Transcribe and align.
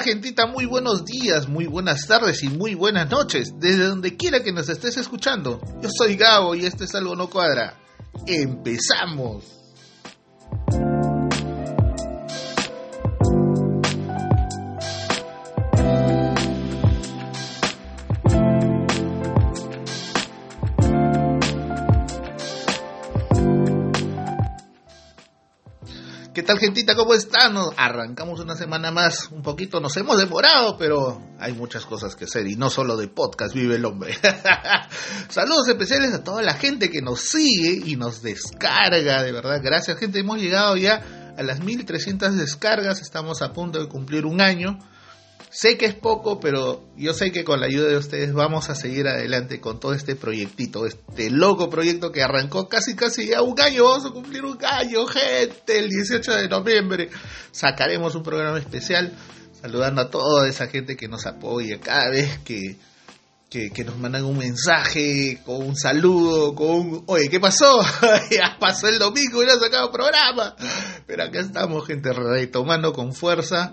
Gentita, 0.00 0.46
muy 0.46 0.66
buenos 0.66 1.04
días, 1.04 1.48
muy 1.48 1.66
buenas 1.66 2.06
tardes 2.06 2.42
y 2.42 2.48
muy 2.48 2.74
buenas 2.74 3.10
noches, 3.10 3.52
desde 3.58 3.84
donde 3.84 4.16
quiera 4.16 4.42
que 4.42 4.52
nos 4.52 4.68
estés 4.68 4.96
escuchando. 4.96 5.60
Yo 5.82 5.88
soy 5.90 6.16
Gabo 6.16 6.54
y 6.54 6.66
este 6.66 6.84
es 6.84 6.94
Algo 6.94 7.16
No 7.16 7.28
Cuadra. 7.28 7.78
¡Empezamos! 8.26 9.65
Tal, 26.46 26.58
gentita? 26.60 26.94
¿Cómo 26.94 27.12
están? 27.12 27.54
Nos 27.54 27.74
arrancamos 27.76 28.38
una 28.38 28.54
semana 28.54 28.92
más. 28.92 29.30
Un 29.32 29.42
poquito 29.42 29.80
nos 29.80 29.96
hemos 29.96 30.16
demorado, 30.16 30.78
pero 30.78 31.20
hay 31.40 31.52
muchas 31.52 31.84
cosas 31.84 32.14
que 32.14 32.26
hacer 32.26 32.46
y 32.46 32.54
no 32.54 32.70
solo 32.70 32.96
de 32.96 33.08
podcast 33.08 33.52
vive 33.52 33.74
el 33.74 33.84
hombre. 33.84 34.16
Saludos 35.28 35.66
especiales 35.66 36.14
a 36.14 36.22
toda 36.22 36.42
la 36.42 36.54
gente 36.54 36.88
que 36.88 37.02
nos 37.02 37.20
sigue 37.20 37.82
y 37.84 37.96
nos 37.96 38.22
descarga, 38.22 39.24
de 39.24 39.32
verdad. 39.32 39.60
Gracias, 39.60 39.98
gente. 39.98 40.20
Hemos 40.20 40.38
llegado 40.38 40.76
ya 40.76 41.32
a 41.36 41.42
las 41.42 41.58
1300 41.58 42.36
descargas. 42.36 43.00
Estamos 43.00 43.42
a 43.42 43.52
punto 43.52 43.80
de 43.80 43.88
cumplir 43.88 44.24
un 44.24 44.40
año. 44.40 44.78
Sé 45.56 45.78
que 45.78 45.86
es 45.86 45.94
poco, 45.94 46.38
pero 46.38 46.84
yo 46.98 47.14
sé 47.14 47.32
que 47.32 47.42
con 47.42 47.60
la 47.60 47.66
ayuda 47.66 47.88
de 47.88 47.96
ustedes 47.96 48.34
vamos 48.34 48.68
a 48.68 48.74
seguir 48.74 49.08
adelante 49.08 49.58
con 49.58 49.80
todo 49.80 49.94
este 49.94 50.14
proyectito, 50.14 50.84
este 50.84 51.30
loco 51.30 51.70
proyecto 51.70 52.12
que 52.12 52.22
arrancó 52.22 52.68
casi 52.68 52.94
casi 52.94 53.28
ya 53.28 53.40
un 53.40 53.58
año, 53.58 53.84
vamos 53.84 54.04
a 54.04 54.10
cumplir 54.10 54.44
un 54.44 54.62
año, 54.62 55.06
gente, 55.06 55.78
el 55.78 55.88
18 55.88 56.30
de 56.30 56.48
noviembre 56.50 57.08
sacaremos 57.52 58.14
un 58.14 58.22
programa 58.22 58.58
especial 58.58 59.16
saludando 59.58 60.02
a 60.02 60.10
toda 60.10 60.46
esa 60.46 60.66
gente 60.66 60.94
que 60.94 61.08
nos 61.08 61.24
apoya 61.24 61.80
cada 61.80 62.10
vez 62.10 62.38
que, 62.44 62.76
que, 63.48 63.70
que 63.70 63.82
nos 63.82 63.96
mandan 63.96 64.26
un 64.26 64.36
mensaje, 64.36 65.40
con 65.42 65.66
un 65.68 65.74
saludo, 65.74 66.54
con 66.54 66.68
un, 66.68 67.04
oye, 67.06 67.30
¿qué 67.30 67.40
pasó? 67.40 67.80
ya 68.30 68.58
pasó 68.60 68.88
el 68.88 68.98
domingo 68.98 69.42
y 69.42 69.46
no 69.46 69.52
ha 69.52 69.58
sacado 69.58 69.90
programa. 69.90 70.54
Pero 71.06 71.22
acá 71.22 71.40
estamos, 71.40 71.86
gente, 71.86 72.12
retomando 72.12 72.92
con 72.92 73.14
fuerza 73.14 73.72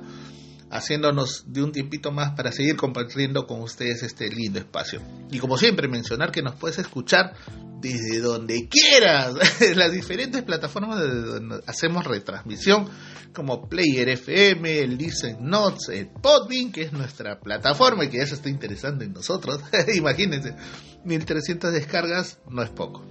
haciéndonos 0.74 1.46
de 1.48 1.64
un 1.64 1.72
tiempito 1.72 2.12
más 2.12 2.32
para 2.32 2.52
seguir 2.52 2.76
compartiendo 2.76 3.46
con 3.46 3.62
ustedes 3.62 4.02
este 4.02 4.28
lindo 4.30 4.60
espacio. 4.60 5.02
Y 5.32 5.38
como 5.38 5.58
siempre, 5.58 5.88
mencionar 5.88 6.32
que 6.32 6.42
nos 6.42 6.56
puedes 6.56 6.80
escuchar 6.80 7.34
desde 7.80 8.20
donde 8.20 8.68
quieras, 8.70 9.36
las 9.76 9.92
diferentes 9.92 10.42
plataformas 10.42 11.00
de 11.00 11.22
donde 11.22 11.64
hacemos 11.68 12.06
retransmisión, 12.06 12.90
como 13.34 13.68
Player 13.68 14.10
FM, 14.10 14.80
el 14.80 14.98
Listen 14.98 15.38
Notes, 15.42 15.90
el 15.90 16.08
Podbean, 16.08 16.72
que 16.72 16.84
es 16.84 16.94
nuestra 16.94 17.40
plataforma 17.40 18.06
y 18.06 18.10
que 18.10 18.26
se 18.26 18.36
está 18.36 18.50
interesando 18.50 19.04
en 19.04 19.14
nosotros. 19.14 19.60
Imagínense, 19.96 20.56
1300 21.04 21.72
descargas 21.72 22.40
no 22.50 22.64
es 22.64 22.70
poco. 22.70 23.06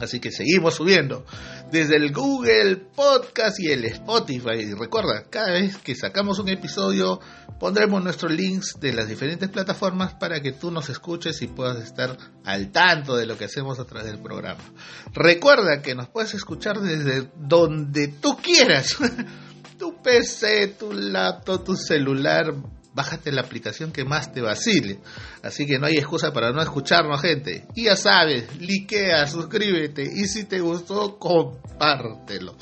Así 0.00 0.18
que 0.18 0.30
seguimos 0.30 0.74
subiendo 0.74 1.24
desde 1.70 1.96
el 1.96 2.12
Google 2.12 2.76
Podcast 2.76 3.60
y 3.60 3.70
el 3.70 3.84
Spotify. 3.84 4.60
Y 4.60 4.74
recuerda, 4.74 5.24
cada 5.28 5.52
vez 5.52 5.76
que 5.78 5.94
sacamos 5.94 6.38
un 6.38 6.48
episodio 6.48 7.20
pondremos 7.58 8.02
nuestros 8.02 8.32
links 8.32 8.80
de 8.80 8.94
las 8.94 9.06
diferentes 9.06 9.50
plataformas 9.50 10.14
para 10.14 10.40
que 10.40 10.52
tú 10.52 10.70
nos 10.70 10.88
escuches 10.88 11.42
y 11.42 11.46
puedas 11.46 11.78
estar 11.84 12.16
al 12.44 12.72
tanto 12.72 13.16
de 13.16 13.26
lo 13.26 13.36
que 13.36 13.44
hacemos 13.44 13.78
a 13.78 13.84
través 13.84 14.10
del 14.10 14.22
programa. 14.22 14.64
Recuerda 15.12 15.82
que 15.82 15.94
nos 15.94 16.08
puedes 16.08 16.32
escuchar 16.32 16.80
desde 16.80 17.30
donde 17.36 18.08
tú 18.08 18.38
quieras. 18.38 18.96
tu 19.78 20.00
PC, 20.02 20.68
tu 20.78 20.92
laptop, 20.92 21.64
tu 21.64 21.76
celular, 21.76 22.54
bájate 22.94 23.32
la 23.32 23.42
aplicación 23.42 23.92
que 23.92 24.04
más 24.04 24.32
te 24.32 24.40
vacile. 24.40 25.00
Así 25.42 25.66
que 25.66 25.78
no 25.78 25.86
hay 25.86 25.96
excusa 25.96 26.32
para 26.32 26.52
no 26.52 26.62
escucharnos, 26.62 27.20
gente. 27.20 27.66
Y 27.74 27.84
ya 27.84 27.96
sabes, 27.96 28.60
likea, 28.60 29.26
suscríbete 29.26 30.02
y 30.02 30.26
si 30.26 30.44
te 30.44 30.60
gustó, 30.60 31.18
compártelo. 31.18 32.56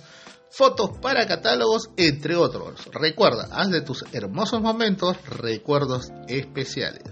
fotos 0.52 0.98
para 1.02 1.26
catálogos, 1.26 1.90
entre 1.98 2.36
otros. 2.36 2.88
Recuerda, 2.92 3.48
haz 3.52 3.70
de 3.72 3.82
tus 3.82 4.04
hermosos 4.12 4.62
momentos 4.62 5.18
recuerdos 5.26 6.12
especiales. 6.28 7.04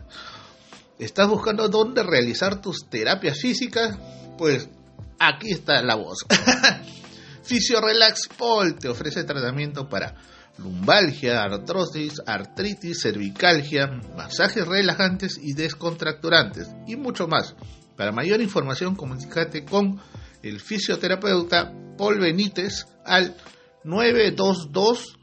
¿Estás 1.00 1.30
buscando 1.30 1.70
dónde 1.70 2.04
realizar 2.04 2.62
tus 2.62 2.90
terapias 2.90 3.40
físicas? 3.40 3.98
Pues 4.38 4.70
aquí 5.18 5.52
está 5.52 5.82
la 5.82 5.96
voz. 5.96 6.26
Relax 7.82 8.28
Pol 8.38 8.76
te 8.78 8.90
ofrece 8.90 9.24
tratamiento 9.24 9.90
para 9.90 10.16
lumbalgia, 10.58 11.42
artrosis, 11.42 12.22
artritis, 12.26 13.02
cervicalgia, 13.02 13.88
masajes 14.16 14.68
relajantes 14.68 15.40
y 15.42 15.54
descontracturantes 15.54 16.68
y 16.86 16.96
mucho 16.96 17.28
más. 17.28 17.56
Para 17.96 18.12
mayor 18.12 18.42
información, 18.42 18.96
comunícate 18.96 19.66
con 19.66 20.00
el 20.44 20.60
fisioterapeuta 20.60 21.74
Paul 21.98 22.20
Benítez 22.20 22.86
al 23.06 23.36
922 23.84 25.18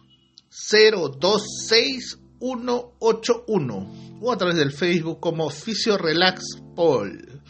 026 0.51 2.19
181 2.39 4.19
o 4.21 4.33
a 4.33 4.37
través 4.37 4.57
del 4.57 4.73
Facebook 4.73 5.21
como 5.21 5.51
Fisio 5.51 5.97
Relax 5.97 6.43
Paul. 6.75 7.43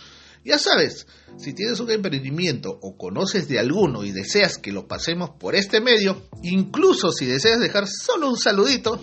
Ya 0.44 0.58
sabes, 0.58 1.06
si 1.38 1.54
tienes 1.54 1.80
un 1.80 1.90
emprendimiento 1.90 2.78
o 2.80 2.96
conoces 2.96 3.48
de 3.48 3.58
alguno 3.58 4.04
y 4.04 4.12
deseas 4.12 4.58
que 4.58 4.70
lo 4.72 4.86
pasemos 4.86 5.30
por 5.30 5.56
este 5.56 5.80
medio, 5.80 6.28
incluso 6.42 7.10
si 7.10 7.26
deseas 7.26 7.60
dejar 7.60 7.88
solo 7.88 8.30
un 8.30 8.38
saludito, 8.38 9.00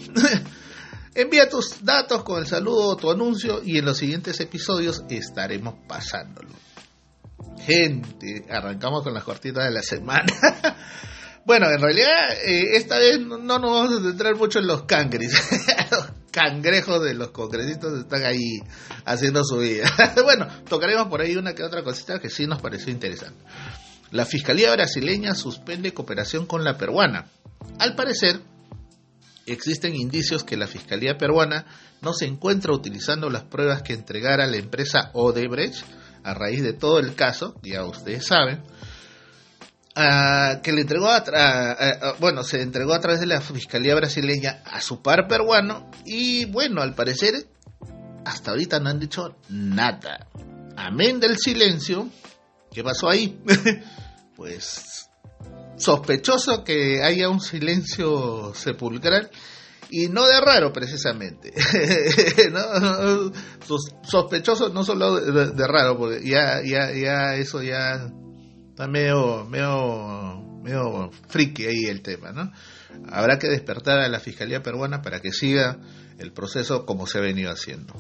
envía 1.16 1.50
tus 1.50 1.84
datos 1.84 2.24
con 2.24 2.40
el 2.40 2.48
saludo 2.48 2.88
o 2.88 2.98
tu 2.98 3.12
anuncio 3.12 3.62
y 3.64 3.78
en 3.78 3.86
los 3.86 3.98
siguientes 3.98 4.40
episodios 4.40 5.04
estaremos 5.10 5.76
pasándolo. 5.88 6.50
Gente, 7.62 8.46
arrancamos 8.50 9.04
con 9.04 9.14
las 9.14 9.24
cortitas 9.24 9.66
de 9.66 9.72
la 9.72 9.82
semana. 9.82 10.26
Bueno, 11.46 11.70
en 11.70 11.82
realidad 11.82 12.32
eh, 12.46 12.78
esta 12.78 12.98
vez 12.98 13.20
no, 13.20 13.38
nos 13.38 13.60
vamos 13.62 14.00
a 14.00 14.02
centrar 14.02 14.36
mucho 14.38 14.60
en 14.60 14.68
los 14.68 14.84
cangres. 14.84 15.34
los 15.92 16.06
cangrejos 16.32 17.04
de 17.04 17.14
los 17.16 17.32
congresistas 17.32 17.92
están 18.00 18.24
ahí 18.24 18.62
haciendo 19.04 19.44
su 19.44 19.58
vida. 19.58 19.92
bueno, 20.24 20.48
tocaremos 20.70 21.08
por 21.08 21.20
ahí 21.20 21.36
una 21.36 21.54
que 21.54 21.64
otra 21.64 21.84
cosita 21.84 22.20
que 22.20 22.30
sí 22.30 22.48
nos 22.48 22.62
pareció 22.62 22.94
interesante. 22.94 23.44
La 24.12 24.26
Fiscalía 24.26 24.72
brasileña 24.72 25.36
suspende 25.36 25.94
cooperación 25.94 26.46
con 26.46 26.64
la 26.64 26.78
peruana. 26.78 27.28
Al 27.78 27.96
parecer, 27.96 28.40
existen 29.46 29.96
indicios 29.96 30.46
que 30.46 30.56
la 30.56 30.68
Fiscalía 30.68 31.18
peruana 31.18 31.66
no 32.02 32.14
se 32.14 32.26
encuentra 32.26 32.74
utilizando 32.74 33.30
las 33.30 33.44
pruebas 33.44 33.82
que 33.82 33.94
entregara 33.94 34.48
la 34.48 34.58
empresa 34.58 35.10
Odebrecht 35.14 35.84
a 36.24 36.34
raíz 36.34 36.64
de 36.64 36.74
todo 36.74 37.00
el 37.00 37.16
caso, 37.16 37.56
ya 37.64 37.84
ustedes 37.86 38.26
saben, 38.26 38.64
que 40.64 40.72
le 40.72 40.82
entregó 40.82 41.10
bueno 42.20 42.44
se 42.44 42.62
entregó 42.62 42.94
a 42.94 43.00
través 43.00 43.20
de 43.20 43.28
la 43.28 43.42
fiscalía 43.42 43.94
brasileña 43.94 44.64
a 44.66 44.82
su 44.82 45.04
par 45.04 45.28
peruano 45.28 45.90
y 46.04 46.46
bueno 46.46 46.82
al 46.82 46.96
parecer 46.96 47.46
hasta 48.26 48.52
ahorita 48.52 48.80
no 48.80 48.90
han 48.90 49.00
dicho 49.00 49.36
nada. 49.50 50.28
Amén 50.76 51.20
del 51.20 51.38
silencio 51.38 52.10
qué 52.72 52.84
pasó 52.84 53.08
ahí 53.08 53.40
pues 54.36 55.10
sospechoso 55.78 56.64
que 56.64 57.04
haya 57.04 57.30
un 57.30 57.40
silencio 57.40 58.54
sepulcral 58.56 59.30
y 59.96 60.08
no 60.10 60.26
de 60.26 60.42
raro 60.42 60.74
precisamente 60.74 61.54
sospechoso 64.04 64.70
no 64.74 64.84
solo 64.84 65.16
de, 65.20 65.68
raro 65.68 65.98
porque 65.98 66.28
ya 66.28 66.62
ya 66.64 66.92
ya 66.92 67.36
eso 67.36 67.62
ya 67.62 68.10
Está 68.74 68.88
medio, 68.88 69.46
medio, 69.46 70.42
medio 70.64 71.12
friki 71.28 71.68
ahí 71.68 71.86
el 71.86 72.02
tema, 72.02 72.32
¿no? 72.32 72.52
Habrá 73.12 73.38
que 73.38 73.48
despertar 73.48 74.00
a 74.00 74.10
la 74.10 74.20
Fiscalía 74.20 74.64
peruana 74.64 75.04
para 75.04 75.20
que 75.20 75.32
siga 75.32 75.78
el 76.18 76.34
proceso 76.34 76.84
como 76.84 77.06
se 77.06 77.20
ha 77.20 77.22
venido 77.22 77.52
haciendo. 77.52 77.94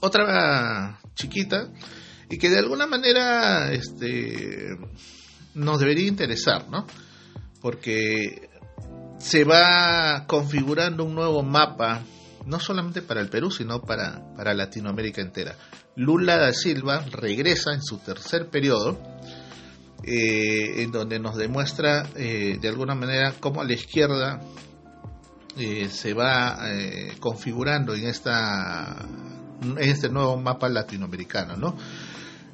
Otra 0.00 0.98
chiquita 1.14 1.68
y 2.28 2.38
que 2.38 2.50
de 2.50 2.58
alguna 2.58 2.88
manera 2.88 3.70
este, 3.70 4.76
nos 5.54 5.78
debería 5.78 6.08
interesar, 6.08 6.68
¿no? 6.68 6.84
Porque 7.60 8.45
se 9.18 9.44
va 9.44 10.24
configurando 10.26 11.04
un 11.04 11.14
nuevo 11.14 11.42
mapa, 11.42 12.02
no 12.44 12.60
solamente 12.60 13.02
para 13.02 13.20
el 13.20 13.28
Perú, 13.28 13.50
sino 13.50 13.82
para, 13.82 14.22
para 14.36 14.54
Latinoamérica 14.54 15.20
entera. 15.20 15.56
Lula 15.96 16.36
da 16.36 16.52
Silva 16.52 17.04
regresa 17.10 17.72
en 17.72 17.82
su 17.82 17.98
tercer 17.98 18.48
periodo 18.48 18.98
eh, 20.02 20.82
en 20.82 20.92
donde 20.92 21.18
nos 21.18 21.36
demuestra 21.36 22.06
eh, 22.14 22.58
de 22.60 22.68
alguna 22.68 22.94
manera 22.94 23.34
cómo 23.40 23.64
la 23.64 23.72
izquierda 23.72 24.40
eh, 25.58 25.88
se 25.88 26.12
va 26.12 26.58
configurando 27.18 27.94
en 27.94 28.06
esta 28.06 29.04
este 29.78 30.10
nuevo 30.10 30.36
mapa 30.36 30.68
latinoamericano, 30.68 31.56
¿no? 31.56 31.76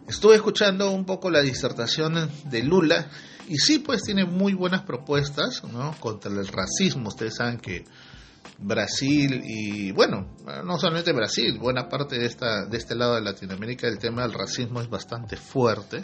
Estuve 0.08 0.36
escuchando 0.36 0.90
un 0.90 1.04
poco 1.04 1.30
la 1.30 1.40
disertación 1.40 2.30
de 2.44 2.62
Lula 2.62 3.08
y 3.48 3.56
sí, 3.56 3.78
pues 3.78 4.02
tiene 4.02 4.24
muy 4.24 4.54
buenas 4.54 4.82
propuestas, 4.82 5.62
¿no? 5.64 5.94
Contra 6.00 6.30
el 6.30 6.46
racismo. 6.46 7.08
Ustedes 7.08 7.36
saben 7.36 7.58
que 7.58 7.84
Brasil 8.58 9.42
y 9.44 9.92
bueno, 9.92 10.36
no 10.64 10.78
solamente 10.78 11.12
Brasil, 11.12 11.58
buena 11.58 11.88
parte 11.88 12.18
de 12.18 12.26
esta 12.26 12.66
de 12.66 12.76
este 12.76 12.94
lado 12.94 13.14
de 13.14 13.22
Latinoamérica 13.22 13.88
el 13.88 13.98
tema 13.98 14.22
del 14.22 14.32
racismo 14.32 14.80
es 14.80 14.88
bastante 14.88 15.36
fuerte 15.36 16.02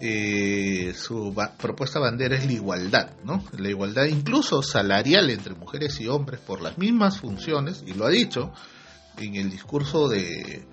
eh, 0.00 0.92
su 0.94 1.34
propuesta 1.58 1.98
bandera 1.98 2.36
es 2.36 2.44
la 2.44 2.52
igualdad, 2.52 3.12
¿no? 3.24 3.42
La 3.58 3.70
igualdad 3.70 4.04
incluso 4.04 4.62
salarial 4.62 5.30
entre 5.30 5.54
mujeres 5.54 5.98
y 6.00 6.06
hombres 6.06 6.40
por 6.40 6.60
las 6.60 6.76
mismas 6.76 7.18
funciones, 7.18 7.82
y 7.86 7.94
lo 7.94 8.04
ha 8.04 8.10
dicho 8.10 8.52
en 9.16 9.36
el 9.36 9.50
discurso 9.50 10.08
de, 10.08 10.66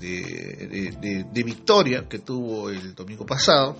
de, 0.00 1.42
Victoria 1.44 2.08
que 2.08 2.20
tuvo 2.20 2.70
el 2.70 2.94
domingo 2.94 3.26
pasado, 3.26 3.76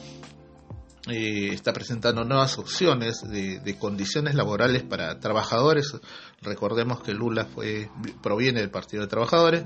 eh, 1.08 1.48
está 1.52 1.72
presentando 1.72 2.24
nuevas 2.24 2.58
opciones 2.58 3.22
de, 3.28 3.76
condiciones 3.78 4.34
laborales 4.34 4.82
para 4.82 5.18
trabajadores. 5.18 5.92
Recordemos 6.42 7.02
que 7.02 7.14
Lula 7.14 7.46
fue 7.46 7.90
proviene 8.22 8.60
del 8.60 8.70
Partido 8.70 9.02
de 9.02 9.08
Trabajadores, 9.08 9.64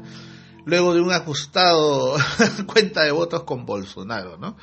luego 0.65 0.95
de 0.95 1.01
un 1.01 1.12
ajustado 1.12 2.17
cuenta 2.67 3.03
de 3.03 3.11
votos 3.11 3.43
con 3.45 3.67
Bolsonaro, 3.67 4.39
¿no? 4.39 4.57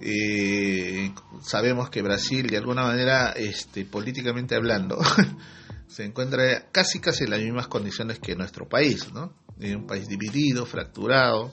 Eh, 0.00 1.12
sabemos 1.42 1.90
que 1.90 2.02
Brasil, 2.02 2.46
de 2.46 2.56
alguna 2.56 2.84
manera, 2.84 3.32
este, 3.32 3.84
políticamente 3.84 4.54
hablando, 4.54 4.98
se 5.88 6.04
encuentra 6.04 6.70
casi 6.70 7.00
casi 7.00 7.24
en 7.24 7.30
las 7.30 7.40
mismas 7.40 7.66
condiciones 7.66 8.20
que 8.20 8.36
nuestro 8.36 8.68
país, 8.68 9.12
¿no? 9.12 9.32
Un 9.60 9.86
país 9.86 10.08
dividido, 10.08 10.66
fracturado, 10.66 11.50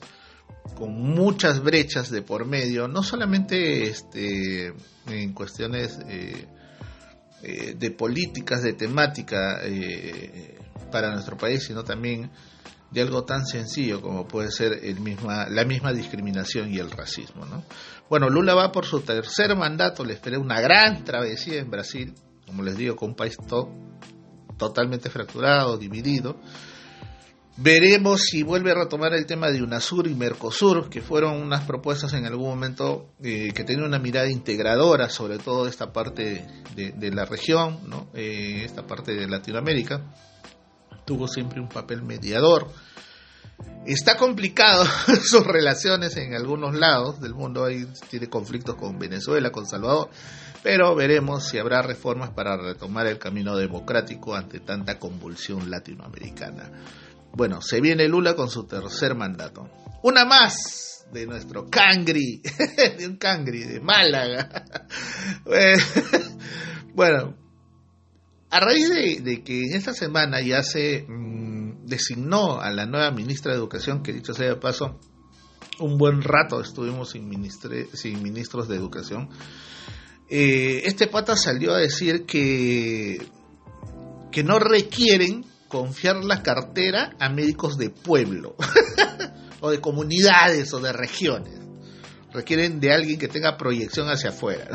con 0.74 0.92
muchas 0.92 1.62
brechas 1.62 2.10
de 2.10 2.22
por 2.22 2.46
medio, 2.46 2.88
no 2.88 3.02
solamente 3.02 3.84
este, 3.84 4.72
en 5.06 5.32
cuestiones 5.32 5.98
eh, 6.08 6.46
eh, 7.42 7.74
de 7.78 7.90
políticas, 7.90 8.62
de 8.62 8.72
temática 8.72 9.60
para 10.90 11.12
nuestro 11.12 11.36
país, 11.36 11.64
sino 11.64 11.84
también 11.84 12.30
de 12.90 13.02
algo 13.02 13.24
tan 13.24 13.46
sencillo 13.46 14.00
como 14.00 14.26
puede 14.26 14.50
ser 14.50 14.84
el 14.84 15.00
misma, 15.00 15.48
la 15.48 15.64
misma 15.64 15.92
discriminación 15.92 16.72
y 16.72 16.78
el 16.78 16.90
racismo. 16.90 17.44
¿no? 17.44 17.64
Bueno, 18.08 18.30
Lula 18.30 18.54
va 18.54 18.72
por 18.72 18.86
su 18.86 19.00
tercer 19.00 19.56
mandato, 19.56 20.04
le 20.04 20.14
espera 20.14 20.38
una 20.38 20.60
gran 20.60 21.04
travesía 21.04 21.58
en 21.58 21.70
Brasil, 21.70 22.14
como 22.46 22.62
les 22.62 22.76
digo, 22.76 22.96
con 22.96 23.10
un 23.10 23.16
país 23.16 23.36
totalmente 24.56 25.10
fracturado, 25.10 25.76
dividido. 25.76 26.40
Veremos 27.58 28.20
si 28.20 28.42
vuelve 28.42 28.72
a 28.72 28.74
retomar 28.74 29.14
el 29.14 29.24
tema 29.24 29.50
de 29.50 29.62
UNASUR 29.62 30.08
y 30.08 30.14
Mercosur, 30.14 30.90
que 30.90 31.00
fueron 31.00 31.40
unas 31.40 31.64
propuestas 31.64 32.12
en 32.12 32.26
algún 32.26 32.48
momento 32.48 33.14
eh, 33.22 33.52
que 33.54 33.64
tenían 33.64 33.86
una 33.86 33.98
mirada 33.98 34.30
integradora 34.30 35.08
sobre 35.08 35.38
todo 35.38 35.66
esta 35.66 35.92
parte 35.92 36.46
de, 36.74 37.10
la 37.10 37.24
región, 37.24 37.80
¿no? 37.88 38.08
Eh, 38.12 38.62
esta 38.64 38.86
parte 38.86 39.14
de 39.14 39.26
Latinoamérica. 39.26 40.02
Tuvo 41.06 41.28
siempre 41.28 41.60
un 41.60 41.68
papel 41.68 42.02
mediador 42.02 42.68
Está 43.86 44.16
complicado 44.16 44.84
sus 45.22 45.46
relaciones 45.46 46.16
en 46.16 46.34
algunos 46.34 46.74
lados 46.74 47.20
del 47.20 47.34
mundo, 47.34 47.64
ahí 47.64 47.86
tiene 48.10 48.28
conflictos 48.28 48.74
con 48.74 48.98
Venezuela, 48.98 49.50
con 49.50 49.66
Salvador, 49.66 50.10
pero 50.62 50.94
veremos 50.96 51.46
si 51.46 51.58
habrá 51.58 51.82
reformas 51.82 52.30
para 52.30 52.56
retomar 52.56 53.06
el 53.06 53.18
camino 53.18 53.56
democrático 53.56 54.34
ante 54.34 54.58
tanta 54.58 54.98
convulsión 54.98 55.70
latinoamericana. 55.70 56.70
Bueno, 57.36 57.60
se 57.60 57.82
viene 57.82 58.08
Lula 58.08 58.34
con 58.34 58.48
su 58.48 58.66
tercer 58.66 59.14
mandato. 59.14 59.68
Una 60.02 60.24
más 60.24 61.04
de 61.12 61.26
nuestro 61.26 61.68
Cangri, 61.68 62.40
de 62.98 63.06
un 63.06 63.18
Cangri 63.18 63.62
de 63.62 63.78
Málaga. 63.78 64.64
bueno, 66.94 67.36
a 68.48 68.60
raíz 68.60 68.88
de, 69.22 69.44
que 69.44 69.64
en 69.64 69.74
esta 69.74 69.92
semana 69.92 70.40
ya 70.40 70.62
se 70.62 71.04
mm, 71.06 71.84
designó 71.84 72.58
a 72.58 72.70
la 72.70 72.86
nueva 72.86 73.10
ministra 73.10 73.52
de 73.52 73.58
Educación, 73.58 74.02
que 74.02 74.14
dicho 74.14 74.32
sea 74.32 74.48
de 74.48 74.56
paso, 74.56 74.98
un 75.78 75.98
buen 75.98 76.22
rato 76.22 76.62
estuvimos 76.62 77.10
sin, 77.10 77.28
ministros 77.28 78.66
de 78.66 78.76
Educación, 78.76 79.28
eh, 80.30 80.84
este 80.86 81.06
pata 81.06 81.36
salió 81.36 81.74
a 81.74 81.78
decir 81.80 82.24
que, 82.24 83.18
que 84.32 84.42
no 84.42 84.58
requieren 84.58 85.44
confiar 85.76 86.24
la 86.24 86.42
cartera 86.42 87.14
a 87.20 87.28
médicos 87.28 87.76
de 87.76 87.90
pueblo, 87.90 88.56
o 89.60 89.70
de 89.70 89.78
comunidades, 89.78 90.72
o 90.72 90.80
de 90.80 90.90
regiones. 90.90 91.60
requieren 92.32 92.80
de 92.80 92.94
alguien 92.94 93.18
que 93.18 93.28
tenga 93.28 93.58
proyección 93.58 94.08
hacia 94.08 94.30
afuera. 94.30 94.68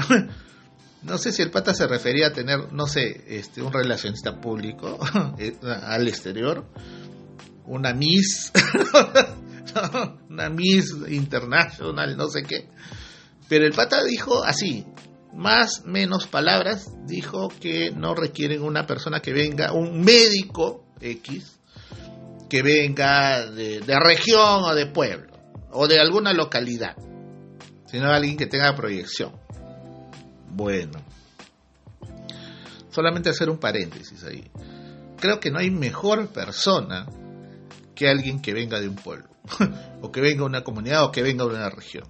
No 1.02 1.18
sé 1.18 1.32
si 1.32 1.42
el 1.42 1.50
pata 1.50 1.74
se 1.74 1.88
refería 1.88 2.28
a 2.28 2.34
tener, 2.34 2.72
no 2.72 2.86
sé, 2.86 3.24
este, 3.28 3.64
un 3.64 3.74
relacionista 3.74 4.40
público 4.40 5.00
eh, 5.40 5.56
al 5.64 6.08
exterior, 6.08 6.68
una 7.66 7.96
Miss, 7.96 8.52
una 10.30 10.50
Miss 10.50 10.96
International, 11.10 12.16
no 12.16 12.30
sé 12.30 12.44
qué. 12.44 12.70
Pero 13.50 13.66
el 13.66 13.74
pata 13.74 14.04
dijo 14.04 14.44
así, 14.44 14.86
más 15.34 15.84
menos 15.84 16.28
palabras, 16.28 16.92
dijo 17.08 17.50
que 17.60 17.90
no 17.90 18.14
requieren 18.14 18.62
una 18.62 18.86
persona 18.86 19.20
que 19.20 19.34
venga, 19.34 19.74
un 19.74 20.02
médico 20.02 20.91
X, 21.02 21.60
que 22.50 22.62
venga 22.62 23.46
de, 23.46 23.80
de 23.80 24.00
región 24.00 24.64
o 24.64 24.76
de 24.76 24.86
pueblo, 24.86 25.32
o 25.72 25.88
de 25.88 26.00
alguna 26.00 26.34
localidad, 26.34 26.96
sino 27.86 28.12
alguien 28.12 28.38
que 28.38 28.46
tenga 28.46 28.76
proyección. 28.76 29.32
Bueno, 30.50 31.00
solamente 32.92 33.30
hacer 33.30 33.50
un 33.50 33.58
paréntesis 33.58 34.24
ahí. 34.24 34.50
Creo 35.20 35.40
que 35.40 35.52
no 35.52 35.60
hay 35.60 35.72
mejor 35.72 36.28
persona 36.28 37.08
que 37.96 38.10
alguien 38.10 38.42
que 38.42 38.54
venga 38.54 38.80
de 38.80 38.90
un 38.90 38.96
pueblo, 38.96 39.30
o 40.02 40.12
que 40.12 40.22
venga 40.22 40.40
de 40.40 40.46
una 40.46 40.64
comunidad, 40.64 41.04
o 41.06 41.12
que 41.12 41.22
venga 41.22 41.46
de 41.46 41.52
una 41.52 41.70
región. 41.70 42.08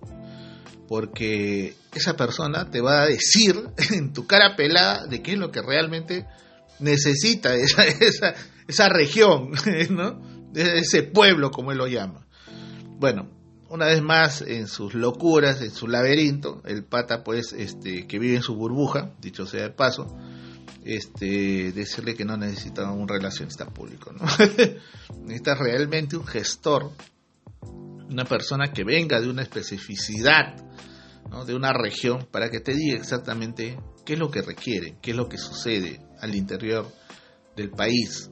Porque 0.88 1.76
esa 1.94 2.16
persona 2.16 2.70
te 2.70 2.82
va 2.82 3.04
a 3.04 3.06
decir 3.08 3.56
en 3.92 4.14
tu 4.14 4.26
cara 4.28 4.56
pelada 4.56 5.06
de 5.06 5.22
qué 5.22 5.34
es 5.34 5.38
lo 5.38 5.52
que 5.52 5.62
realmente 5.62 6.26
necesita 6.80 7.56
esa, 7.56 7.86
esa, 8.00 8.34
esa 8.72 8.90
región, 8.90 9.52
¿no? 9.90 10.20
ese 10.54 11.04
pueblo, 11.04 11.52
como 11.52 11.72
él 11.72 11.78
lo 11.78 11.88
llama. 11.88 12.26
Bueno, 13.00 13.30
una 13.70 13.86
vez 13.86 14.02
más 14.02 14.42
en 14.42 14.68
sus 14.68 14.94
locuras, 14.94 15.62
en 15.62 15.72
su 15.72 15.88
laberinto, 15.88 16.62
el 16.66 16.84
pata 16.84 17.24
pues 17.24 17.54
este 17.54 18.06
que 18.06 18.20
vive 18.20 18.36
en 18.36 18.42
su 18.42 18.56
burbuja, 18.56 19.14
dicho 19.22 19.46
sea 19.46 19.64
de 19.64 19.70
paso, 19.70 20.08
este 20.84 21.72
decirle 21.72 22.16
que 22.16 22.26
no 22.26 22.36
necesita 22.38 22.92
un 22.92 23.08
relacionista 23.08 23.66
público, 23.66 24.12
¿no? 24.12 24.26
necesita 25.22 25.56
realmente 25.56 26.18
un 26.18 26.26
gestor, 26.26 26.92
una 27.62 28.26
persona 28.26 28.74
que 28.74 28.84
venga 28.84 29.22
de 29.22 29.30
una 29.30 29.44
especificidad, 29.44 30.56
¿no? 31.30 31.46
de 31.46 31.56
una 31.56 31.72
región 31.72 32.28
para 32.30 32.50
que 32.50 32.60
te 32.60 32.74
diga 32.74 32.98
exactamente 32.98 33.80
qué 34.06 34.14
es 34.14 34.20
lo 34.20 34.30
que 34.30 34.42
requiere, 34.42 34.98
qué 35.02 35.12
es 35.12 35.18
lo 35.18 35.30
que 35.30 35.38
sucede 35.38 36.02
al 36.20 36.36
interior 36.36 36.92
del 37.56 37.70
país, 37.70 38.30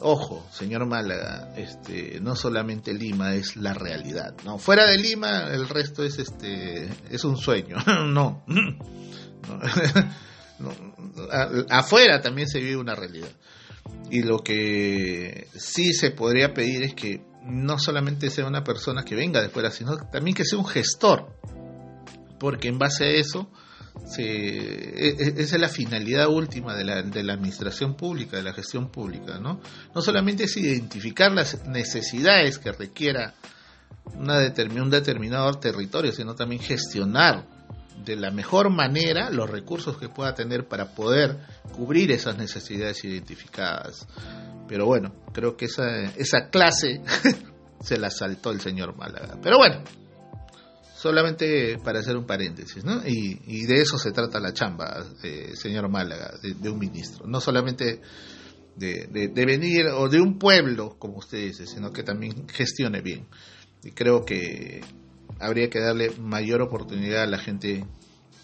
Ojo, 0.00 0.46
señor 0.52 0.86
Málaga, 0.86 1.52
este, 1.56 2.20
no 2.20 2.36
solamente 2.36 2.94
Lima 2.94 3.34
es 3.34 3.56
la 3.56 3.74
realidad, 3.74 4.34
no. 4.44 4.58
Fuera 4.58 4.86
de 4.86 4.96
Lima 4.96 5.48
el 5.50 5.68
resto 5.68 6.04
es 6.04 6.18
este, 6.18 6.88
es 7.10 7.24
un 7.24 7.36
sueño, 7.36 7.76
no. 8.06 8.44
Afuera 11.70 12.20
también 12.20 12.48
se 12.48 12.60
vive 12.60 12.76
una 12.76 12.94
realidad. 12.94 13.30
Y 14.10 14.22
lo 14.22 14.38
que 14.38 15.48
sí 15.56 15.92
se 15.92 16.10
podría 16.10 16.54
pedir 16.54 16.82
es 16.82 16.94
que 16.94 17.22
no 17.44 17.78
solamente 17.78 18.30
sea 18.30 18.46
una 18.46 18.64
persona 18.64 19.04
que 19.04 19.14
venga 19.14 19.40
de 19.40 19.48
fuera, 19.48 19.70
sino 19.70 19.96
también 19.96 20.34
que 20.36 20.44
sea 20.44 20.58
un 20.58 20.66
gestor, 20.66 21.34
porque 22.38 22.68
en 22.68 22.78
base 22.78 23.04
a 23.04 23.10
eso 23.10 23.50
se, 24.06 24.22
e, 24.22 25.34
esa 25.36 25.56
es 25.56 25.60
la 25.60 25.68
finalidad 25.68 26.28
última 26.28 26.74
de 26.74 26.84
la, 26.84 27.02
de 27.02 27.22
la 27.22 27.34
administración 27.34 27.94
pública, 27.94 28.36
de 28.36 28.42
la 28.42 28.52
gestión 28.52 28.90
pública, 28.90 29.38
¿no? 29.38 29.60
No 29.94 30.02
solamente 30.02 30.44
es 30.44 30.56
identificar 30.56 31.32
las 31.32 31.66
necesidades 31.66 32.58
que 32.58 32.72
requiera 32.72 33.34
una 34.14 34.38
un 34.38 34.90
determinado 34.90 35.52
territorio, 35.54 36.12
sino 36.12 36.34
también 36.34 36.62
gestionar 36.62 37.44
de 38.04 38.16
la 38.16 38.30
mejor 38.30 38.70
manera 38.70 39.30
los 39.30 39.50
recursos 39.50 39.98
que 39.98 40.08
pueda 40.08 40.34
tener 40.34 40.66
para 40.66 40.94
poder 40.94 41.38
cubrir 41.72 42.10
esas 42.12 42.38
necesidades 42.38 43.04
identificadas. 43.04 44.06
Pero 44.68 44.86
bueno, 44.86 45.14
creo 45.32 45.56
que 45.56 45.66
esa, 45.66 46.04
esa 46.16 46.48
clase 46.50 47.02
se 47.80 47.98
la 47.98 48.10
saltó 48.10 48.50
el 48.50 48.60
señor 48.60 48.96
Málaga. 48.96 49.38
Pero 49.42 49.58
bueno, 49.58 49.82
solamente 50.98 51.78
para 51.78 52.00
hacer 52.00 52.16
un 52.16 52.26
paréntesis, 52.26 52.84
¿no? 52.84 53.00
Y, 53.06 53.66
de 53.66 53.80
eso 53.80 53.98
se 53.98 54.10
trata 54.10 54.40
la 54.40 54.52
chamba, 54.52 55.06
eh, 55.22 55.52
señor 55.54 55.88
Málaga, 55.88 56.34
de, 56.42 56.68
un 56.68 56.78
ministro. 56.78 57.24
No 57.26 57.40
solamente 57.40 58.00
de, 58.74 59.30
venir 59.46 59.86
o 59.86 60.08
de 60.08 60.20
un 60.20 60.38
pueblo, 60.38 60.96
como 60.98 61.18
usted 61.18 61.38
dice, 61.38 61.66
sino 61.66 61.92
que 61.92 62.02
también 62.02 62.48
gestione 62.48 63.00
bien. 63.00 63.28
Y 63.84 63.92
creo 63.92 64.24
que 64.24 64.80
habría 65.38 65.70
que 65.70 65.78
darle 65.78 66.10
mayor 66.18 66.62
oportunidad 66.62 67.22
a 67.22 67.26
la 67.26 67.38
gente 67.38 67.84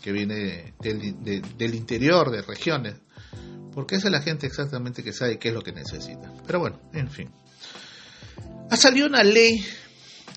que 0.01 0.13
viene 0.13 0.75
del, 0.81 1.43
del 1.59 1.75
interior, 1.75 2.31
de 2.31 2.43
regiones, 2.43 2.95
porque 3.73 3.97
esa 3.97 4.07
es 4.07 4.13
la 4.13 4.23
gente 4.23 4.47
exactamente 4.47 5.03
que 5.03 5.13
sabe 5.13 5.41
qué 5.41 5.49
es 5.49 5.55
lo 5.55 5.63
que 5.63 5.73
necesita. 5.73 6.33
Pero 6.47 6.61
bueno, 6.61 6.81
en 6.93 7.11
fin. 7.11 7.33
Ha 8.71 8.77
salido 8.77 9.09
una 9.09 9.25
ley 9.25 9.65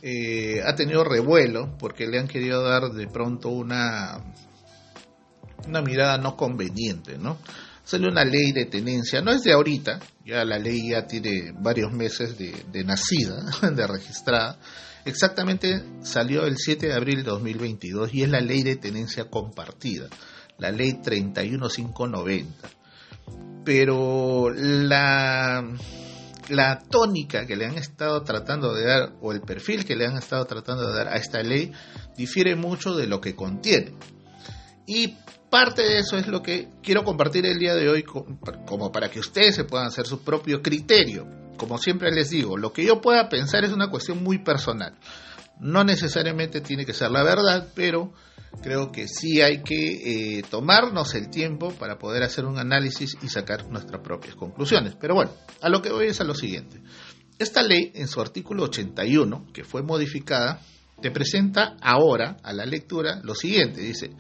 eh, 0.02 0.62
ha 0.66 0.76
tenido 0.76 1.04
revuelo 1.04 1.76
porque 1.78 2.08
le 2.08 2.20
han 2.20 2.28
querido 2.28 2.64
dar 2.64 2.92
de 2.92 3.08
pronto 3.08 3.50
una, 3.50 4.34
una 5.68 5.82
mirada 5.82 6.18
no 6.18 6.36
conveniente, 6.36 7.18
¿no? 7.18 7.38
Salió 7.84 8.10
una 8.10 8.26
ley 8.26 8.52
de 8.52 8.66
tenencia, 8.66 9.22
no 9.22 9.32
es 9.32 9.44
de 9.44 9.54
ahorita, 9.54 10.00
ya 10.26 10.44
la 10.44 10.60
ley 10.60 10.90
ya 10.90 11.08
tiene 11.08 11.54
varios 11.58 11.94
meses 11.94 12.38
de, 12.38 12.54
de 12.72 12.84
nacida, 12.84 13.38
de 13.72 13.88
registrada. 13.88 14.60
Exactamente 15.06 15.84
salió 16.02 16.46
el 16.46 16.58
7 16.58 16.88
de 16.88 16.94
abril 16.94 17.24
de 17.24 17.32
2022 17.32 18.14
y 18.14 18.24
es 18.24 18.30
la 18.30 18.42
ley 18.42 18.64
de 18.64 18.76
tenencia 18.76 19.30
compartida, 19.30 20.10
la 20.58 20.70
ley 20.72 21.00
31590. 21.02 22.70
Pero 23.64 24.50
la 24.54 25.64
la 26.50 26.80
tónica 26.80 27.46
que 27.46 27.56
le 27.56 27.66
han 27.66 27.78
estado 27.78 28.24
tratando 28.24 28.74
de 28.74 28.86
dar 28.86 29.14
o 29.22 29.32
el 29.32 29.42
perfil 29.42 29.86
que 29.86 29.96
le 29.96 30.06
han 30.06 30.18
estado 30.18 30.46
tratando 30.46 30.88
de 30.88 30.96
dar 30.96 31.08
a 31.10 31.18
esta 31.18 31.42
ley 31.42 31.72
difiere 32.16 32.56
mucho 32.56 32.96
de 32.96 33.08
lo 33.08 33.20
que 33.22 33.36
contiene. 33.36 33.94
Y 34.86 35.16
parte 35.50 35.82
de 35.82 36.00
eso 36.00 36.18
es 36.18 36.28
lo 36.28 36.42
que 36.42 36.70
quiero 36.82 37.04
compartir 37.04 37.46
el 37.46 37.60
día 37.60 37.76
de 37.76 37.90
hoy 37.90 38.04
como 38.04 38.92
para 38.92 39.10
que 39.10 39.20
ustedes 39.20 39.56
se 39.56 39.66
puedan 39.66 39.88
hacer 39.88 40.06
su 40.06 40.24
propio 40.24 40.62
criterio. 40.62 41.28
Como 41.58 41.78
siempre 41.78 42.12
les 42.12 42.30
digo, 42.30 42.58
lo 42.58 42.72
que 42.72 42.86
yo 42.86 43.02
pueda 43.02 43.30
pensar 43.30 43.64
es 43.64 43.72
una 43.72 43.90
cuestión 43.90 44.24
muy 44.24 44.40
personal. 44.40 44.98
No 45.60 45.84
necesariamente 45.84 46.62
tiene 46.62 46.86
que 46.86 46.94
ser 46.94 47.12
la 47.12 47.24
verdad, 47.24 47.70
pero 47.74 48.14
creo 48.62 48.92
que 48.92 49.08
sí 49.08 49.42
hay 49.42 49.64
que 49.64 50.38
eh, 50.38 50.44
tomarnos 50.50 51.16
el 51.16 51.30
tiempo 51.30 51.72
para 51.74 51.98
poder 51.98 52.24
hacer 52.24 52.46
un 52.46 52.58
análisis 52.58 53.18
y 53.22 53.30
sacar 53.30 53.68
nuestras 53.70 54.02
propias 54.02 54.36
conclusiones. 54.36 54.96
Pero 55.00 55.16
bueno, 55.16 55.32
a 55.62 55.70
lo 55.70 55.82
que 55.82 55.92
voy 55.92 56.08
es 56.08 56.22
a 56.22 56.24
lo 56.24 56.36
siguiente. 56.36 56.82
Esta 57.40 57.62
ley, 57.62 57.92
en 57.94 58.08
su 58.08 58.20
artículo 58.20 58.64
81, 58.64 59.48
que 59.54 59.64
fue 59.64 59.84
modificada, 59.84 60.60
te 61.02 61.12
presenta 61.12 61.78
ahora 61.82 62.38
a 62.44 62.54
la 62.54 62.66
lectura 62.66 63.22
lo 63.24 63.36
siguiente. 63.36 63.82
Dice, 63.82 64.12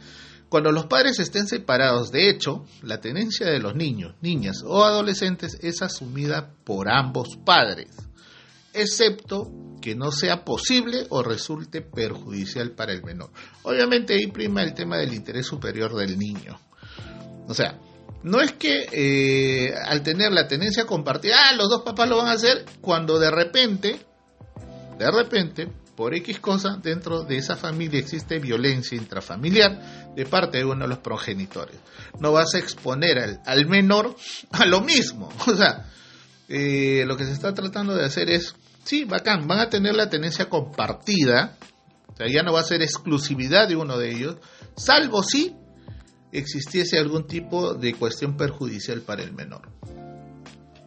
cuando 0.49 0.71
los 0.71 0.85
padres 0.85 1.19
estén 1.19 1.47
separados, 1.47 2.11
de 2.11 2.29
hecho, 2.29 2.65
la 2.81 3.01
tenencia 3.01 3.47
de 3.47 3.59
los 3.59 3.75
niños, 3.75 4.15
niñas 4.21 4.63
o 4.65 4.83
adolescentes 4.83 5.57
es 5.61 5.81
asumida 5.81 6.53
por 6.63 6.89
ambos 6.89 7.37
padres, 7.43 7.89
excepto 8.81 9.51
que 9.81 9.95
no 9.95 10.11
sea 10.11 10.43
posible 10.43 11.05
o 11.09 11.23
resulte 11.23 11.81
perjudicial 11.81 12.71
para 12.71 12.93
el 12.93 13.03
menor. 13.03 13.29
Obviamente 13.63 14.13
ahí 14.15 14.27
prima 14.27 14.63
el 14.63 14.73
tema 14.73 14.97
del 14.97 15.13
interés 15.13 15.45
superior 15.45 15.95
del 15.95 16.17
niño. 16.17 16.59
O 17.47 17.53
sea, 17.53 17.79
no 18.23 18.41
es 18.41 18.53
que 18.53 18.87
eh, 18.91 19.73
al 19.85 20.01
tener 20.03 20.31
la 20.31 20.47
tenencia 20.47 20.85
compartida, 20.85 21.35
ah, 21.49 21.55
los 21.55 21.69
dos 21.69 21.83
papás 21.83 22.09
lo 22.09 22.17
van 22.17 22.27
a 22.27 22.33
hacer 22.33 22.65
cuando 22.81 23.19
de 23.19 23.31
repente, 23.31 23.99
de 24.97 25.11
repente, 25.11 25.69
por 25.95 26.13
X 26.13 26.39
cosa, 26.39 26.77
dentro 26.81 27.23
de 27.23 27.37
esa 27.37 27.55
familia 27.55 27.99
existe 27.99 28.39
violencia 28.39 28.97
intrafamiliar 28.97 30.13
de 30.15 30.25
parte 30.25 30.59
de 30.59 30.65
uno 30.65 30.83
de 30.83 30.89
los 30.89 30.99
progenitores. 30.99 31.77
No 32.19 32.31
vas 32.33 32.53
a 32.53 32.59
exponer 32.59 33.39
al, 33.45 33.65
menor 33.67 34.15
a 34.51 34.65
lo 34.65 34.81
mismo. 34.81 35.29
O 35.47 35.55
sea, 35.55 35.89
eh, 36.49 37.03
lo 37.07 37.17
que 37.17 37.25
se 37.25 37.31
está 37.31 37.53
tratando 37.53 37.95
de 37.95 38.05
hacer 38.05 38.29
es 38.29 38.55
Sí, 38.87 39.03
bacán, 39.03 39.49
van 39.49 39.59
a 39.59 39.69
tener 39.69 39.95
la 39.95 40.09
tenencia 40.09 40.47
compartida, 40.47 41.57
o 42.07 42.15
sea, 42.15 42.27
ya 42.27 42.41
no 42.41 42.53
va 42.53 42.61
a 42.61 42.63
ser 42.63 42.81
exclusividad 42.81 43.67
de 43.67 43.75
uno 43.75 43.97
de 43.97 44.11
ellos, 44.11 44.37
salvo 44.77 45.23
si 45.23 45.57
existiese 46.31 46.97
algún 46.97 47.27
tipo 47.27 47.73
de 47.73 47.93
cuestión 47.95 48.37
perjudicial 48.37 49.01
para 49.01 49.23
el 49.23 49.33
menor. 49.33 49.69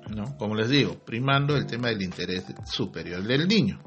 ¿No? 0.08 0.34
Como 0.38 0.54
les 0.54 0.70
digo, 0.70 0.98
primando 1.04 1.58
el 1.58 1.66
tema 1.66 1.88
del 1.88 2.00
interés 2.00 2.44
superior 2.64 3.22
del 3.22 3.46
niño. 3.46 3.78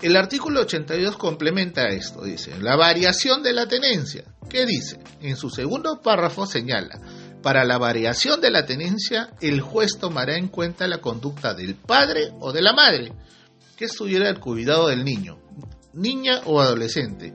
El 0.00 0.16
artículo 0.16 0.62
82 0.62 1.18
complementa 1.18 1.88
esto, 1.88 2.24
dice, 2.24 2.58
la 2.58 2.74
variación 2.74 3.42
de 3.42 3.52
la 3.52 3.68
tenencia. 3.68 4.24
¿Qué 4.48 4.64
dice? 4.64 4.98
En 5.20 5.36
su 5.36 5.50
segundo 5.50 6.00
párrafo 6.00 6.46
señala, 6.46 6.98
para 7.42 7.64
la 7.64 7.78
variación 7.78 8.40
de 8.40 8.50
la 8.50 8.66
tenencia, 8.66 9.30
el 9.40 9.60
juez 9.60 9.98
tomará 9.98 10.36
en 10.36 10.48
cuenta 10.48 10.88
la 10.88 10.98
conducta 10.98 11.54
del 11.54 11.74
padre 11.74 12.32
o 12.40 12.52
de 12.52 12.62
la 12.62 12.72
madre 12.72 13.12
que 13.76 13.84
estuviera 13.84 14.28
al 14.28 14.40
cuidado 14.40 14.88
del 14.88 15.04
niño, 15.04 15.38
niña 15.92 16.40
o 16.46 16.60
adolescente, 16.60 17.34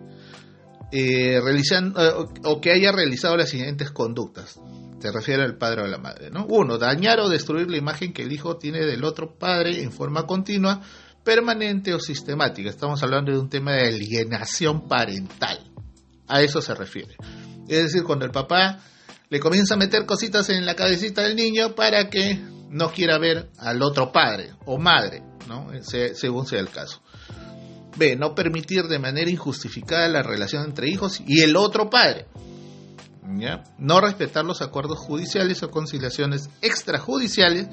eh, 0.91 1.39
realizando, 1.41 2.29
o 2.43 2.59
que 2.59 2.71
haya 2.71 2.91
realizado 2.91 3.37
las 3.37 3.49
siguientes 3.49 3.91
conductas. 3.91 4.59
Se 4.99 5.11
refiere 5.11 5.43
al 5.43 5.57
padre 5.57 5.81
o 5.81 5.85
a 5.85 5.87
la 5.87 5.97
madre, 5.97 6.29
¿no? 6.29 6.45
Uno, 6.47 6.77
dañar 6.77 7.19
o 7.19 7.29
destruir 7.29 7.69
la 7.69 7.77
imagen 7.77 8.13
que 8.13 8.23
el 8.23 8.31
hijo 8.31 8.57
tiene 8.57 8.85
del 8.85 9.03
otro 9.03 9.35
padre 9.37 9.81
en 9.81 9.91
forma 9.91 10.27
continua, 10.27 10.81
permanente 11.23 11.93
o 11.93 11.99
sistemática. 11.99 12.69
Estamos 12.69 13.01
hablando 13.03 13.31
de 13.31 13.39
un 13.39 13.49
tema 13.49 13.73
de 13.73 13.87
alienación 13.87 14.87
parental. 14.87 15.71
A 16.27 16.41
eso 16.41 16.61
se 16.61 16.73
refiere. 16.73 17.15
Es 17.67 17.83
decir, 17.83 18.03
cuando 18.03 18.25
el 18.25 18.31
papá 18.31 18.79
le 19.31 19.39
comienza 19.39 19.75
a 19.75 19.77
meter 19.77 20.05
cositas 20.05 20.49
en 20.49 20.65
la 20.65 20.75
cabecita 20.75 21.21
del 21.21 21.37
niño 21.37 21.73
para 21.73 22.09
que 22.09 22.37
no 22.69 22.91
quiera 22.91 23.17
ver 23.17 23.49
al 23.57 23.81
otro 23.81 24.11
padre 24.11 24.51
o 24.65 24.77
madre, 24.77 25.23
¿no? 25.47 25.67
según 25.81 26.45
sea 26.45 26.59
el 26.59 26.69
caso. 26.69 27.01
B. 27.97 28.17
No 28.17 28.35
permitir 28.35 28.83
de 28.87 28.99
manera 28.99 29.31
injustificada 29.31 30.09
la 30.09 30.21
relación 30.21 30.65
entre 30.65 30.89
hijos 30.89 31.21
y 31.25 31.43
el 31.43 31.55
otro 31.55 31.89
padre. 31.89 32.27
No 33.77 34.01
respetar 34.01 34.43
los 34.43 34.61
acuerdos 34.61 34.99
judiciales 34.99 35.63
o 35.63 35.71
conciliaciones 35.71 36.49
extrajudiciales 36.61 37.67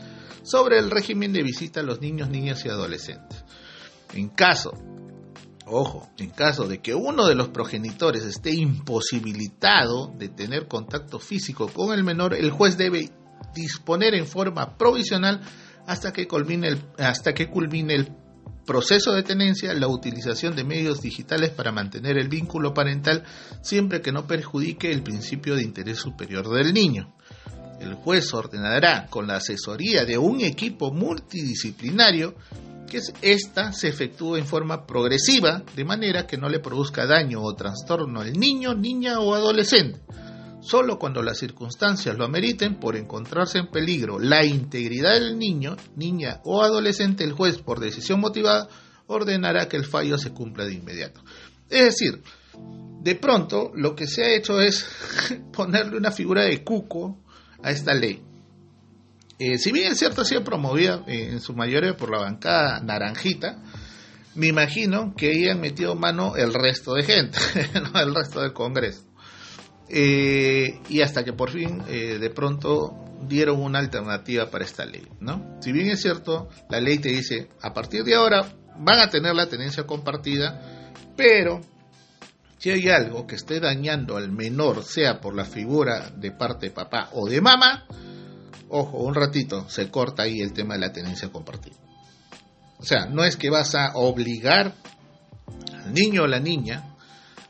sobre 0.45 0.79
el 0.79 0.93
régimen 0.93 1.33
de 1.33 1.43
visita 1.43 1.81
a 1.81 1.83
los 1.83 2.01
niños, 2.01 2.31
niñas 2.31 2.65
y 2.65 2.69
adolescentes. 2.69 3.45
En 4.15 4.29
caso, 4.29 4.73
ojo, 5.71 6.09
en 6.19 6.31
caso 6.31 6.67
de 6.67 6.79
que 6.79 6.95
uno 6.95 7.27
de 7.27 7.35
los 7.35 7.49
progenitores 7.49 8.25
esté 8.25 8.55
imposibilitado 8.55 10.13
de 10.17 10.29
tener 10.29 10.69
contacto 10.69 11.19
físico 11.19 11.69
con 11.69 11.93
el 11.93 12.05
menor, 12.05 12.35
el 12.35 12.51
juez 12.51 12.77
debe 12.77 13.11
disponer 13.55 14.15
en 14.15 14.27
forma 14.27 14.77
provisional 14.77 15.41
hasta 15.87 16.13
que 16.13 16.27
culmine 16.27 16.69
el, 16.69 16.83
hasta 16.99 17.33
que 17.33 17.49
culmine 17.49 17.95
el 17.95 18.13
proceso 18.67 19.13
de 19.13 19.23
tenencia, 19.23 19.73
la 19.73 19.89
utilización 19.89 20.55
de 20.55 20.63
medios 20.63 21.01
digitales 21.01 21.51
para 21.51 21.73
mantener 21.73 22.19
el 22.19 22.29
vínculo 22.29 22.75
parental 22.75 23.25
siempre 23.63 24.03
que 24.03 24.13
no 24.13 24.27
perjudique 24.27 24.93
el 24.93 25.03
principio 25.03 25.57
de 25.57 25.63
interés 25.63 25.99
superior 25.99 26.47
del 26.51 26.75
niño. 26.75 27.15
El 27.81 27.95
juez 27.95 28.35
ordenará, 28.35 29.07
con 29.07 29.27
la 29.27 29.37
asesoría 29.37 30.05
de 30.05 30.19
un 30.19 30.41
equipo 30.43 30.93
multidisciplinario, 30.93 32.35
que 32.89 33.01
ésta 33.23 33.73
se 33.73 33.89
efectúe 33.89 34.37
en 34.37 34.47
forma 34.47 34.87
progresiva, 34.87 35.63
de 35.77 35.85
manera 35.85 36.27
que 36.27 36.37
no 36.37 36.49
le 36.49 36.59
produzca 36.59 37.07
daño 37.07 37.43
o 37.43 37.55
trastorno 37.55 38.21
al 38.21 38.33
niño, 38.33 38.75
niña 38.75 39.21
o 39.21 39.35
adolescente. 39.35 40.01
Solo 40.61 40.99
cuando 40.99 41.23
las 41.23 41.39
circunstancias 41.39 42.17
lo 42.19 42.25
ameriten 42.25 42.81
por 42.81 42.97
encontrarse 42.97 43.59
en 43.59 43.69
peligro 43.69 44.19
la 44.19 44.45
integridad 44.45 45.15
del 45.15 45.39
niño, 45.39 45.77
niña 45.95 46.41
o 46.45 46.63
adolescente, 46.63 47.23
el 47.23 47.33
juez, 47.33 47.59
por 47.59 47.79
decisión 47.79 48.21
motivada, 48.21 48.69
ordenará 49.07 49.69
que 49.69 49.77
el 49.77 49.87
fallo 49.87 50.19
se 50.19 50.33
cumpla 50.33 50.65
de 50.65 50.75
inmediato. 50.75 51.23
Es 51.71 51.85
decir, 51.85 52.23
de 53.01 53.15
pronto 53.15 53.71
lo 53.75 53.95
que 53.95 54.07
se 54.07 54.25
ha 54.25 54.35
hecho 54.35 54.61
es 54.61 54.87
ponerle 55.53 55.97
una 55.97 56.11
figura 56.11 56.43
de 56.43 56.65
cuco 56.65 57.23
a 57.63 57.71
esta 57.71 57.95
ley. 57.95 58.23
Eh, 59.39 59.59
si 59.59 59.71
bien 59.71 59.93
es 59.93 59.99
cierto, 59.99 60.23
ha 60.23 60.25
sido 60.25 60.43
promovida 60.43 61.05
eh, 61.07 61.29
en 61.31 61.41
su 61.41 61.55
mayoría 61.55 61.97
por 61.97 62.11
la 62.11 62.19
bancada 62.19 62.81
naranjita, 62.81 63.59
me 64.35 64.49
imagino 64.49 65.15
que 65.17 65.31
ahí 65.31 65.55
metido 65.55 65.95
mano 65.95 66.37
el 66.37 66.53
resto 66.53 66.95
de 66.95 67.05
gente, 67.05 67.39
¿no? 67.75 68.01
el 68.01 68.15
resto 68.15 68.41
del 68.41 68.53
Congreso. 68.53 69.05
Eh, 69.89 70.81
y 70.89 71.01
hasta 71.01 71.25
que 71.25 71.33
por 71.33 71.51
fin 71.51 71.83
de 71.87 72.31
pronto 72.31 72.95
dieron 73.27 73.63
una 73.63 73.79
alternativa 73.79 74.51
para 74.51 74.65
esta 74.65 74.85
ley, 74.85 75.07
¿no? 75.19 75.57
Si 75.61 75.73
bien 75.73 75.89
es 75.89 76.03
cierto, 76.03 76.51
la 76.69 76.79
ley 76.79 76.99
te 76.99 77.09
dice, 77.09 77.49
a 77.63 77.73
partir 77.73 78.05
de 78.05 78.15
ahora 78.15 78.47
van 78.79 79.01
a 79.01 79.09
tener 79.09 79.35
la 79.35 79.49
tenencia 79.49 79.87
compartida, 79.87 80.93
pero 81.17 81.63
si 82.59 82.71
hay 82.71 82.89
algo 82.89 83.27
que 83.27 83.37
esté 83.37 83.61
dañando 83.61 84.17
al 84.17 84.31
menor, 84.31 84.83
sea 84.83 85.21
por 85.21 85.35
la 85.35 85.45
figura 85.45 86.11
de 86.11 86.33
parte 86.33 86.67
de 86.67 86.73
papá 86.73 87.09
o 87.13 87.29
de 87.29 87.41
mamá, 87.41 87.87
ojo, 88.71 88.99
un 88.99 89.15
ratito, 89.15 89.69
se 89.69 89.91
corta 89.91 90.25
ahí 90.25 90.41
el 90.41 90.53
tema 90.53 90.75
de 90.75 90.81
la 90.81 90.93
tenencia 90.93 91.31
compartida. 91.31 91.77
O 92.79 92.85
sea, 92.85 93.07
no 93.07 93.25
es 93.25 93.37
que 93.37 93.51
vas 93.51 93.75
a 93.75 93.93
obligar 93.95 94.75
al 95.73 95.93
niño 95.93 96.23
o 96.23 96.27
la 96.27 96.41
niña 96.41 96.97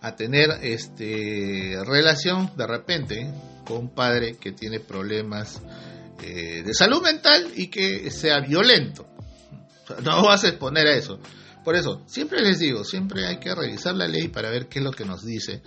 a 0.00 0.14
tener 0.14 0.50
este 0.62 1.76
relación 1.84 2.50
de 2.56 2.66
repente 2.66 3.32
con 3.66 3.78
un 3.78 3.88
padre 3.90 4.36
que 4.36 4.52
tiene 4.52 4.80
problemas 4.80 5.60
eh, 6.22 6.62
de 6.64 6.74
salud 6.74 7.02
mental 7.02 7.52
y 7.54 7.68
que 7.68 8.10
sea 8.10 8.40
violento. 8.40 9.06
no 10.02 10.24
vas 10.24 10.44
a 10.44 10.48
exponer 10.48 10.86
a 10.86 10.96
eso. 10.96 11.20
Por 11.64 11.76
eso, 11.76 12.02
siempre 12.06 12.40
les 12.40 12.60
digo, 12.60 12.84
siempre 12.84 13.26
hay 13.26 13.38
que 13.38 13.54
revisar 13.54 13.94
la 13.94 14.08
ley 14.08 14.28
para 14.28 14.50
ver 14.50 14.68
qué 14.68 14.78
es 14.78 14.84
lo 14.84 14.92
que 14.92 15.04
nos 15.04 15.24
dice 15.24 15.62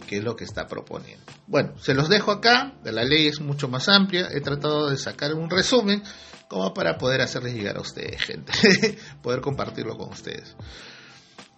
qué 0.00 0.18
es 0.18 0.24
lo 0.24 0.36
que 0.36 0.44
está 0.44 0.66
proponiendo. 0.66 1.24
Bueno, 1.46 1.78
se 1.78 1.94
los 1.94 2.08
dejo 2.08 2.32
acá, 2.32 2.74
la 2.84 3.04
ley 3.04 3.28
es 3.28 3.40
mucho 3.40 3.68
más 3.68 3.88
amplia, 3.88 4.28
he 4.32 4.40
tratado 4.40 4.90
de 4.90 4.96
sacar 4.96 5.34
un 5.34 5.50
resumen 5.50 6.02
como 6.48 6.74
para 6.74 6.98
poder 6.98 7.20
hacerles 7.20 7.54
llegar 7.54 7.76
a 7.76 7.80
ustedes, 7.80 8.20
gente, 8.22 8.52
poder 9.22 9.40
compartirlo 9.40 9.96
con 9.96 10.10
ustedes. 10.10 10.56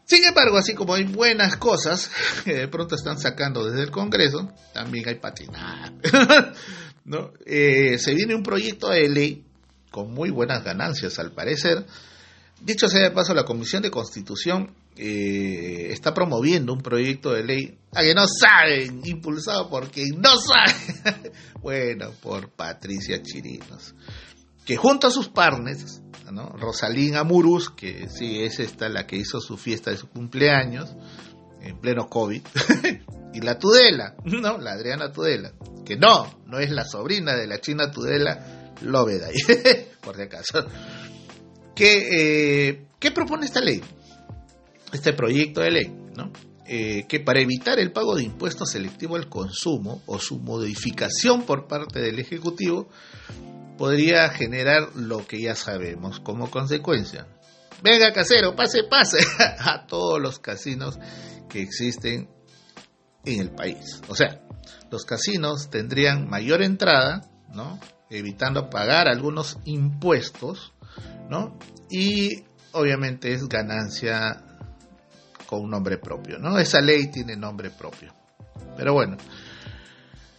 Sin 0.05 0.25
embargo, 0.25 0.59
así 0.59 0.75
como 0.75 0.95
hay 0.95 1.05
buenas 1.05 1.57
cosas 1.57 2.11
que 2.45 2.55
de 2.55 2.69
pronto 2.69 2.95
están 2.95 3.19
sacando 3.19 3.65
desde 3.65 3.83
el 3.85 3.91
Congreso, 3.91 4.53
también 4.75 5.09
hay 5.09 5.15
patinada. 5.15 5.93
¿no? 7.05 7.33
Eh, 7.47 7.99
se 7.99 8.15
viene 8.15 8.35
un 8.35 8.43
proyecto 8.43 8.89
de 8.89 9.09
ley 9.09 9.45
con 9.91 10.13
muy 10.13 10.31
buenas 10.31 10.65
ganancias, 10.65 11.19
al 11.19 11.33
parecer. 11.33 11.87
Dicho 12.61 12.89
sea 12.89 13.03
de 13.03 13.11
paso, 13.11 13.35
la 13.35 13.45
Comisión 13.45 13.83
de 13.83 13.91
Constitución 13.91 14.75
eh, 14.97 15.89
está 15.91 16.13
promoviendo 16.15 16.73
un 16.73 16.81
proyecto 16.81 17.33
de 17.33 17.45
ley 17.45 17.79
a 17.95 18.03
que 18.03 18.15
no 18.15 18.27
saben, 18.27 19.03
impulsado 19.05 19.69
por 19.69 19.91
quien 19.91 20.21
no 20.21 20.31
sabe. 20.37 21.33
bueno, 21.61 22.13
por 22.23 22.51
Patricia 22.51 23.23
Chirinos, 23.23 23.95
que 24.65 24.77
junto 24.77 25.07
a 25.07 25.11
sus 25.11 25.29
partners 25.29 26.03
¿no? 26.33 26.49
Rosalín 26.49 27.17
Amurus, 27.17 27.71
que 27.71 28.09
sí, 28.09 28.43
es 28.43 28.59
esta 28.59 28.89
la 28.89 29.07
que 29.07 29.17
hizo 29.17 29.41
su 29.41 29.57
fiesta 29.57 29.91
de 29.91 29.97
su 29.97 30.09
cumpleaños, 30.09 30.95
en 31.61 31.79
pleno 31.79 32.09
COVID, 32.09 32.43
y 33.35 33.41
la 33.41 33.59
Tudela, 33.59 34.17
¿no? 34.25 34.59
La 34.59 34.73
Adriana 34.73 35.13
Tudela, 35.13 35.53
que 35.85 35.97
no, 35.97 36.41
no 36.47 36.59
es 36.59 36.71
la 36.71 36.85
sobrina 36.85 37.37
de 37.37 37.47
la 37.47 37.61
China 37.61 37.91
Tudela 37.91 38.73
Loveday, 38.81 39.35
por 40.01 40.17
si 40.17 40.23
acaso. 40.23 40.67
¿Qué, 41.75 42.69
eh, 42.71 42.87
¿Qué 42.99 43.11
propone 43.11 43.47
esta 43.47 43.61
ley? 43.61 43.83
Este 44.93 45.13
proyecto 45.13 45.61
de 45.61 45.71
ley, 45.71 45.97
¿no? 46.17 46.31
Eh, 46.67 47.07
que 47.09 47.21
para 47.21 47.41
evitar 47.41 47.79
el 47.79 47.93
pago 47.93 48.15
de 48.15 48.23
impuestos 48.23 48.71
selectivo 48.71 49.17
al 49.17 49.29
consumo 49.29 50.03
o 50.07 50.19
su 50.19 50.39
modificación 50.39 51.43
por 51.43 51.67
parte 51.67 52.01
del 52.01 52.19
Ejecutivo, 52.19 52.89
podría 53.77 54.29
generar 54.31 54.95
lo 54.95 55.27
que 55.27 55.41
ya 55.41 55.57
sabemos 55.57 56.21
como 56.21 56.51
consecuencia. 56.51 57.27
Venga 57.83 58.13
casero, 58.13 58.55
pase, 58.55 58.85
pase 58.85 59.19
a 59.59 59.87
todos 59.87 60.21
los 60.21 60.39
casinos 60.39 60.99
que 61.49 61.63
existen 61.63 62.29
en 63.25 63.41
el 63.41 63.51
país. 63.51 64.01
O 64.09 64.15
sea, 64.15 64.41
los 64.91 65.05
casinos 65.05 65.69
tendrían 65.69 66.29
mayor 66.29 66.63
entrada, 66.63 67.29
¿no? 67.53 67.81
Evitando 68.09 68.71
pagar 68.71 69.09
algunos 69.09 69.59
impuestos, 69.65 70.75
¿no? 71.29 71.59
Y 71.91 72.45
obviamente 72.73 73.33
es 73.33 73.49
ganancia 73.49 74.45
con 75.53 75.65
un 75.65 75.71
nombre 75.71 75.99
propio, 75.99 76.39
¿no? 76.39 76.59
Esa 76.59 76.81
ley 76.81 77.09
tiene 77.09 77.37
nombre 77.37 77.69
propio. 77.69 78.15
Pero 78.75 78.95
bueno, 78.95 79.19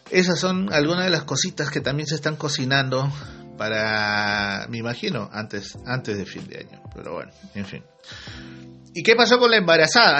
esas 0.09 0.39
son 0.39 0.73
algunas 0.73 1.05
de 1.05 1.11
las 1.11 1.23
cositas 1.23 1.69
que 1.69 1.81
también 1.81 2.07
se 2.07 2.15
están 2.15 2.35
cocinando 2.35 3.07
para, 3.55 4.65
me 4.69 4.79
imagino, 4.79 5.29
antes, 5.31 5.77
antes 5.85 6.17
de 6.17 6.25
fin 6.25 6.47
de 6.47 6.61
año. 6.61 6.81
Pero 6.95 7.13
bueno, 7.13 7.31
en 7.53 7.65
fin. 7.67 7.83
¿Y 8.95 9.03
qué 9.03 9.15
pasó 9.15 9.37
con 9.37 9.51
la 9.51 9.57
embarazada? 9.57 10.19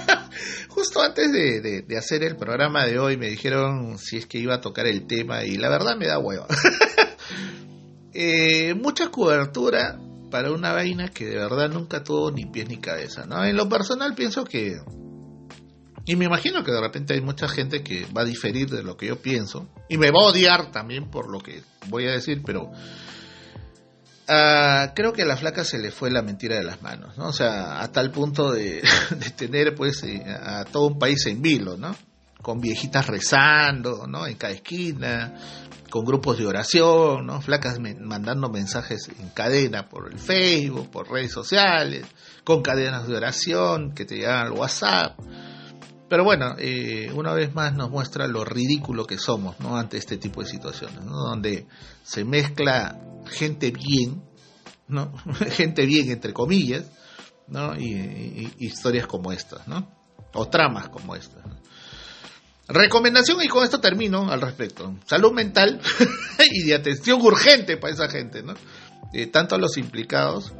Justo 0.70 1.02
antes 1.02 1.30
de, 1.30 1.84
hacer 1.98 2.24
el 2.24 2.36
programa 2.36 2.86
de 2.86 2.98
hoy 2.98 3.18
me 3.18 3.28
dijeron 3.28 3.98
si 3.98 4.16
es 4.16 4.26
que 4.26 4.38
iba 4.38 4.54
a 4.54 4.62
tocar 4.62 4.86
el 4.86 5.06
tema 5.06 5.44
y 5.44 5.58
la 5.58 5.68
verdad 5.68 5.96
me 5.98 6.06
da 6.06 6.18
huevo. 6.18 6.46
Eh, 8.16 8.74
mucha 8.74 9.10
cobertura 9.10 9.98
para 10.34 10.50
una 10.50 10.72
vaina 10.72 11.10
que 11.10 11.26
de 11.26 11.36
verdad 11.36 11.70
nunca 11.70 12.02
tuvo 12.02 12.32
ni 12.32 12.44
pies 12.44 12.68
ni 12.68 12.78
cabeza. 12.78 13.24
¿no? 13.24 13.44
En 13.44 13.56
lo 13.56 13.68
personal 13.68 14.16
pienso 14.16 14.42
que 14.42 14.80
y 16.06 16.16
me 16.16 16.24
imagino 16.24 16.64
que 16.64 16.72
de 16.72 16.80
repente 16.80 17.14
hay 17.14 17.20
mucha 17.20 17.46
gente 17.46 17.84
que 17.84 18.04
va 18.06 18.22
a 18.22 18.24
diferir 18.24 18.68
de 18.68 18.82
lo 18.82 18.96
que 18.96 19.06
yo 19.06 19.22
pienso. 19.22 19.68
Y 19.88 19.96
me 19.96 20.10
va 20.10 20.22
a 20.22 20.30
odiar 20.30 20.72
también 20.72 21.08
por 21.08 21.30
lo 21.30 21.38
que 21.38 21.62
voy 21.86 22.08
a 22.08 22.10
decir, 22.10 22.42
pero 22.44 22.64
uh, 22.64 22.72
creo 24.96 25.12
que 25.12 25.22
a 25.22 25.26
la 25.26 25.36
flaca 25.36 25.62
se 25.62 25.78
le 25.78 25.92
fue 25.92 26.10
la 26.10 26.22
mentira 26.22 26.56
de 26.56 26.64
las 26.64 26.82
manos, 26.82 27.16
¿no? 27.16 27.28
O 27.28 27.32
sea, 27.32 27.80
a 27.80 27.92
tal 27.92 28.10
punto 28.10 28.50
de, 28.50 28.82
de 29.10 29.30
tener 29.36 29.76
pues 29.76 30.02
eh, 30.02 30.20
a 30.26 30.64
todo 30.64 30.88
un 30.88 30.98
país 30.98 31.24
en 31.26 31.42
vilo, 31.42 31.76
¿no? 31.76 31.94
Con 32.44 32.60
viejitas 32.60 33.08
rezando, 33.08 34.06
¿no? 34.06 34.26
En 34.26 34.36
cada 34.36 34.52
esquina, 34.52 35.34
con 35.94 36.04
grupos 36.04 36.38
de 36.38 36.46
oración, 36.46 37.24
¿no? 37.24 37.40
Flacas 37.40 37.78
mandando 37.78 38.50
mensajes 38.50 39.08
en 39.16 39.28
cadena 39.28 39.88
por 39.88 40.12
el 40.12 40.18
Facebook, 40.18 40.90
por 40.90 41.08
redes 41.08 41.30
sociales, 41.30 42.04
con 42.42 42.62
cadenas 42.62 43.06
de 43.06 43.16
oración 43.16 43.92
que 43.94 44.04
te 44.04 44.16
llegan 44.16 44.46
al 44.46 44.52
WhatsApp 44.54 45.16
Pero 46.08 46.24
bueno, 46.24 46.56
eh, 46.58 47.12
una 47.14 47.32
vez 47.32 47.54
más 47.54 47.74
nos 47.74 47.90
muestra 47.90 48.26
lo 48.26 48.44
ridículo 48.44 49.06
que 49.06 49.18
somos 49.18 49.60
¿no? 49.60 49.76
ante 49.76 49.96
este 49.96 50.16
tipo 50.16 50.42
de 50.42 50.48
situaciones, 50.48 51.04
¿no? 51.04 51.16
donde 51.16 51.68
se 52.02 52.24
mezcla 52.24 53.00
gente 53.26 53.70
bien, 53.70 54.20
¿no? 54.88 55.12
gente 55.50 55.86
bien 55.86 56.10
entre 56.10 56.32
comillas, 56.32 56.90
¿no? 57.46 57.76
Y, 57.76 58.52
historias 58.58 59.06
como 59.06 59.30
estas, 59.30 59.68
¿no? 59.68 59.88
o 60.34 60.48
tramas 60.48 60.88
como 60.88 61.14
estas. 61.14 61.44
Recomendación, 62.66 63.42
y 63.42 63.48
con 63.48 63.62
esto 63.62 63.80
termino 63.80 64.30
al 64.30 64.40
respecto, 64.40 64.96
salud 65.06 65.32
mental 65.32 65.80
y 66.52 66.62
de 66.64 66.74
atención 66.74 67.20
urgente 67.20 67.76
para 67.76 67.92
esa 67.92 68.08
gente, 68.08 68.42
¿no? 68.42 68.54
Tanto 69.30 69.54
a 69.54 69.58
los 69.58 69.76
implicados, 69.76 70.52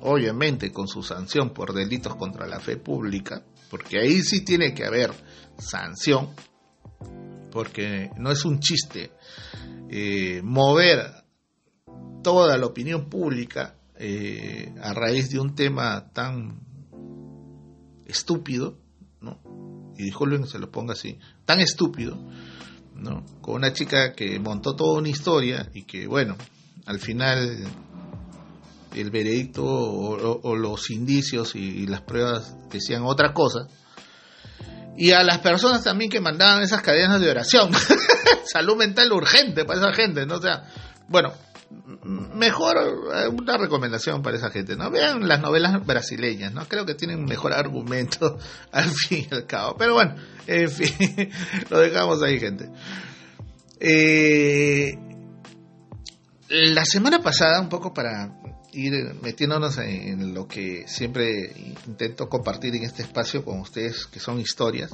obviamente 0.00 0.72
con 0.72 0.88
su 0.88 1.02
sanción 1.02 1.50
por 1.50 1.72
delitos 1.72 2.16
contra 2.16 2.46
la 2.46 2.60
fe 2.60 2.76
pública, 2.76 3.42
porque 3.70 4.00
ahí 4.00 4.22
sí 4.22 4.44
tiene 4.44 4.74
que 4.74 4.84
haber 4.84 5.12
sanción, 5.56 6.30
porque 7.50 8.10
no 8.18 8.30
es 8.30 8.44
un 8.44 8.58
chiste 8.58 9.12
eh, 9.88 10.40
mover 10.42 11.24
toda 12.22 12.56
la 12.58 12.66
opinión 12.66 13.08
pública 13.08 13.76
eh, 13.96 14.74
a 14.82 14.92
raíz 14.94 15.30
de 15.30 15.38
un 15.38 15.54
tema 15.54 16.12
tan 16.12 16.60
estúpido, 18.06 18.78
¿no? 19.20 19.40
Y 19.96 20.04
disculpen 20.04 20.42
que 20.42 20.48
se 20.48 20.58
lo 20.58 20.70
ponga 20.70 20.94
así, 20.94 21.18
tan 21.44 21.60
estúpido, 21.60 22.18
¿no? 22.94 23.24
Con 23.40 23.56
una 23.56 23.72
chica 23.72 24.12
que 24.12 24.38
montó 24.38 24.74
toda 24.74 24.98
una 24.98 25.08
historia 25.08 25.68
y 25.74 25.82
que, 25.82 26.06
bueno, 26.06 26.36
al 26.86 26.98
final 26.98 27.66
el 28.94 29.10
veredicto 29.10 29.64
o, 29.64 30.56
los 30.56 30.90
indicios 30.90 31.54
y, 31.54 31.86
las 31.86 32.02
pruebas 32.02 32.54
decían 32.70 33.02
otra 33.04 33.32
cosa. 33.32 33.66
Y 34.96 35.12
a 35.12 35.22
las 35.22 35.38
personas 35.38 35.82
también 35.82 36.10
que 36.10 36.20
mandaban 36.20 36.62
esas 36.62 36.82
cadenas 36.82 37.20
de 37.20 37.30
oración. 37.30 37.70
Salud 38.44 38.76
mental 38.76 39.10
urgente 39.12 39.64
para 39.64 39.80
esa 39.80 39.94
gente, 39.94 40.26
¿no? 40.26 40.36
O 40.36 40.42
sea, 40.42 40.64
bueno, 41.08 41.32
mejor 42.04 42.76
eh, 43.14 43.28
una 43.28 43.56
recomendación 43.56 44.22
para 44.22 44.36
esa 44.36 44.50
gente, 44.50 44.76
¿no? 44.76 44.90
Vean 44.90 45.26
las 45.28 45.40
novelas 45.40 45.84
brasileñas, 45.84 46.52
¿no? 46.52 46.66
Creo 46.66 46.86
que 46.86 46.94
tienen 46.94 47.24
mejor 47.24 47.52
argumento 47.52 48.38
al 48.72 48.90
fin 48.90 49.26
y 49.30 49.34
al 49.34 49.46
cabo. 49.46 49.76
Pero 49.76 49.94
bueno, 49.94 50.14
en 50.46 50.70
fin, 50.70 51.30
lo 51.70 51.80
dejamos 51.80 52.22
ahí, 52.22 52.38
gente. 52.38 52.68
Eh, 53.80 54.96
la 56.48 56.84
semana 56.84 57.22
pasada, 57.22 57.60
un 57.60 57.68
poco 57.68 57.92
para 57.92 58.38
ir 58.72 59.14
metiéndonos 59.22 59.78
en 59.78 60.34
lo 60.34 60.48
que 60.48 60.84
siempre 60.86 61.52
intento 61.86 62.28
compartir 62.28 62.74
en 62.76 62.84
este 62.84 63.02
espacio 63.02 63.44
con 63.44 63.60
ustedes, 63.60 64.06
que 64.06 64.20
son 64.20 64.40
historias. 64.40 64.90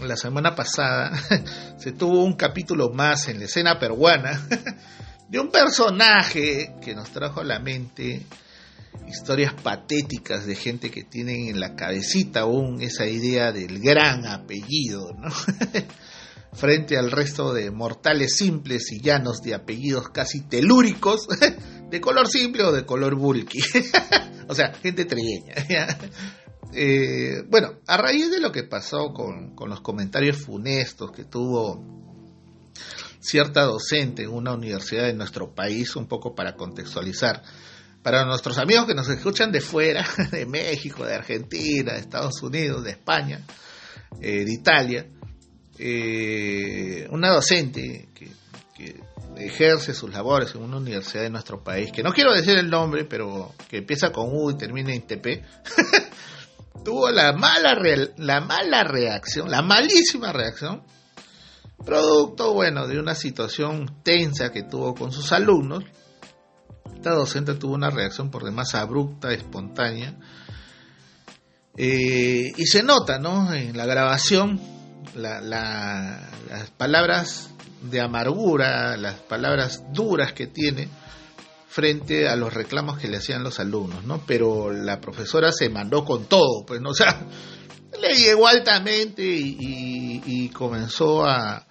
La 0.00 0.16
semana 0.16 0.54
pasada 0.54 1.12
se 1.78 1.92
tuvo 1.92 2.24
un 2.24 2.34
capítulo 2.34 2.90
más 2.90 3.28
en 3.28 3.38
la 3.38 3.44
escena 3.44 3.78
peruana 3.78 4.40
de 5.28 5.40
un 5.40 5.50
personaje 5.50 6.74
que 6.82 6.94
nos 6.94 7.10
trajo 7.10 7.40
a 7.40 7.44
la 7.44 7.58
mente 7.58 8.26
historias 9.08 9.54
patéticas 9.54 10.46
de 10.46 10.54
gente 10.54 10.90
que 10.90 11.04
tienen 11.04 11.48
en 11.48 11.60
la 11.60 11.74
cabecita 11.74 12.40
aún 12.40 12.80
esa 12.80 13.06
idea 13.06 13.52
del 13.52 13.80
gran 13.80 14.26
apellido, 14.26 15.12
¿no? 15.12 15.30
frente 16.54 16.96
al 16.96 17.10
resto 17.10 17.52
de 17.52 17.70
mortales 17.70 18.36
simples 18.36 18.90
y 18.92 19.00
llanos 19.00 19.42
de 19.42 19.54
apellidos 19.54 20.08
casi 20.10 20.42
telúricos, 20.42 21.26
de 21.90 22.00
color 22.00 22.28
simple 22.28 22.62
o 22.62 22.72
de 22.72 22.86
color 22.86 23.16
bulky. 23.16 23.58
o 24.48 24.54
sea, 24.54 24.72
gente 24.74 25.04
trigueña. 25.04 25.54
Eh, 26.72 27.42
bueno, 27.48 27.80
a 27.86 27.96
raíz 27.96 28.30
de 28.30 28.40
lo 28.40 28.52
que 28.52 28.64
pasó 28.64 29.12
con, 29.12 29.54
con 29.54 29.68
los 29.68 29.80
comentarios 29.80 30.38
funestos 30.38 31.12
que 31.12 31.24
tuvo 31.24 32.03
cierta 33.24 33.62
docente 33.62 34.24
en 34.24 34.30
una 34.30 34.52
universidad 34.52 35.04
de 35.04 35.14
nuestro 35.14 35.54
país, 35.54 35.96
un 35.96 36.06
poco 36.06 36.34
para 36.34 36.54
contextualizar, 36.54 37.42
para 38.02 38.26
nuestros 38.26 38.58
amigos 38.58 38.86
que 38.86 38.94
nos 38.94 39.08
escuchan 39.08 39.50
de 39.50 39.62
fuera, 39.62 40.06
de 40.30 40.44
México, 40.44 41.06
de 41.06 41.14
Argentina, 41.14 41.94
de 41.94 42.00
Estados 42.00 42.42
Unidos, 42.42 42.84
de 42.84 42.90
España, 42.90 43.40
eh, 44.20 44.44
de 44.44 44.52
Italia, 44.52 45.06
eh, 45.78 47.08
una 47.10 47.30
docente 47.30 48.08
que, 48.14 48.32
ejerce 49.36 49.94
sus 49.94 50.12
labores 50.12 50.54
en 50.54 50.62
una 50.62 50.76
universidad 50.76 51.22
de 51.22 51.30
nuestro 51.30 51.64
país, 51.64 51.90
que 51.90 52.04
no 52.04 52.12
quiero 52.12 52.32
decir 52.32 52.56
el 52.56 52.70
nombre, 52.70 53.04
pero 53.04 53.52
que 53.68 53.78
empieza 53.78 54.12
con 54.12 54.28
U 54.30 54.50
y 54.50 54.56
termina 54.56 54.94
en 54.94 55.02
TP, 55.02 55.42
tuvo 56.84 57.10
la 57.10 57.32
mala, 57.32 57.76
la 58.16 58.40
mala 58.40 58.84
reacción, 58.84 59.50
la 59.50 59.60
malísima 59.62 60.32
reacción, 60.32 60.84
producto, 61.84 62.52
bueno, 62.52 62.86
de 62.86 62.98
una 62.98 63.14
situación 63.14 64.02
tensa 64.02 64.52
que 64.52 64.62
tuvo 64.62 64.94
con 64.94 65.12
sus 65.12 65.32
alumnos. 65.32 65.84
Esta 66.94 67.10
docente 67.10 67.54
tuvo 67.54 67.74
una 67.74 67.90
reacción 67.90 68.30
por 68.30 68.44
demás 68.44 68.74
abrupta, 68.74 69.32
espontánea, 69.32 70.16
eh, 71.76 72.52
y 72.56 72.66
se 72.66 72.82
nota, 72.82 73.18
¿no? 73.18 73.52
En 73.52 73.76
la 73.76 73.84
grabación 73.84 74.60
las 75.14 76.70
palabras 76.76 77.50
de 77.82 78.00
amargura, 78.00 78.96
las 78.96 79.14
palabras 79.14 79.84
duras 79.92 80.32
que 80.32 80.46
tiene 80.46 80.88
frente 81.68 82.28
a 82.28 82.36
los 82.36 82.54
reclamos 82.54 82.98
que 82.98 83.08
le 83.08 83.16
hacían 83.16 83.42
los 83.42 83.58
alumnos, 83.58 84.04
¿no? 84.04 84.22
Pero 84.26 84.72
la 84.72 85.00
profesora 85.00 85.50
se 85.52 85.68
mandó 85.68 86.04
con 86.04 86.26
todo, 86.26 86.64
pues, 86.64 86.80
¿no? 86.80 86.94
Sea, 86.94 87.20
le 88.08 88.14
llegó 88.14 88.46
altamente 88.46 89.22
y, 89.24 90.50
comenzó 90.50 91.24
a, 91.24 91.66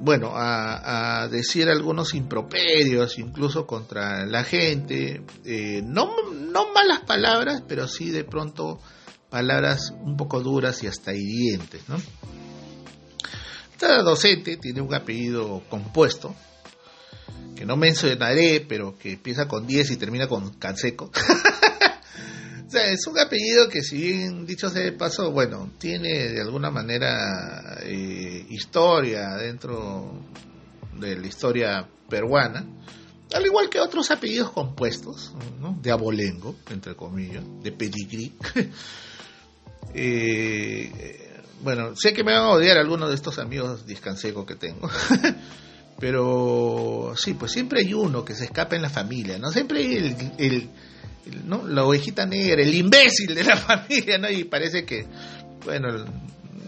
bueno, 0.00 0.32
a, 0.34 1.28
decir 1.30 1.68
algunos 1.68 2.14
improperios, 2.14 3.18
incluso 3.18 3.66
contra 3.66 4.26
la 4.26 4.44
gente, 4.44 5.22
eh, 5.44 5.82
no, 5.84 6.30
no 6.32 6.72
malas 6.72 7.00
palabras, 7.00 7.62
pero 7.66 7.86
sí 7.86 8.10
de 8.10 8.24
pronto 8.24 8.80
palabras 9.30 9.94
un 10.02 10.16
poco 10.16 10.40
duras 10.40 10.82
y 10.82 10.86
hasta 10.86 11.14
hirientes. 11.14 11.82
Esta 13.72 14.02
docente 14.02 14.56
tiene 14.56 14.80
un 14.80 14.94
apellido 14.94 15.62
compuesto, 15.68 16.34
que 17.56 17.64
no 17.64 17.76
mencionaré, 17.76 18.64
pero 18.68 18.98
que 18.98 19.12
empieza 19.12 19.48
con 19.48 19.66
10 19.66 19.92
y 19.92 19.96
termina 19.96 20.28
con 20.28 20.50
Canseco. 20.54 21.10
es 22.74 23.06
un 23.06 23.18
apellido 23.18 23.68
que 23.68 23.82
si 23.82 23.96
bien 23.98 24.46
dicho 24.46 24.68
sea 24.68 24.82
de 24.82 24.92
paso, 24.92 25.30
bueno, 25.30 25.72
tiene 25.78 26.28
de 26.28 26.40
alguna 26.40 26.70
manera 26.70 27.78
eh, 27.82 28.46
historia 28.50 29.36
dentro 29.36 30.22
de 30.98 31.18
la 31.18 31.26
historia 31.26 31.88
peruana, 32.08 32.64
al 33.34 33.46
igual 33.46 33.70
que 33.70 33.80
otros 33.80 34.10
apellidos 34.10 34.50
compuestos, 34.50 35.32
de 35.80 35.90
abolengo, 35.90 36.56
entre 36.70 36.94
comillas, 36.94 37.44
de 37.62 37.72
pedigrí. 37.72 38.32
eh, 39.94 41.40
bueno, 41.62 41.94
sé 41.96 42.12
que 42.12 42.24
me 42.24 42.32
van 42.32 42.42
a 42.42 42.50
odiar 42.50 42.76
algunos 42.76 43.08
de 43.08 43.14
estos 43.14 43.38
amigos 43.38 43.86
discansecos 43.86 44.44
que 44.44 44.56
tengo. 44.56 44.90
Pero 45.98 47.14
sí, 47.16 47.34
pues 47.34 47.52
siempre 47.52 47.80
hay 47.80 47.94
uno 47.94 48.24
que 48.24 48.34
se 48.34 48.44
escapa 48.44 48.74
en 48.74 48.82
la 48.82 48.90
familia, 48.90 49.38
¿no? 49.38 49.52
Siempre 49.52 49.78
hay 49.78 50.16
el, 50.38 50.70
¿no? 51.44 51.66
la 51.66 51.84
ovejita 51.84 52.26
negra, 52.26 52.62
el 52.62 52.74
imbécil 52.74 53.34
de 53.34 53.44
la 53.44 53.56
familia, 53.58 54.18
¿no? 54.18 54.30
Y 54.30 54.44
parece 54.44 54.84
que, 54.84 55.06
bueno, 55.64 56.04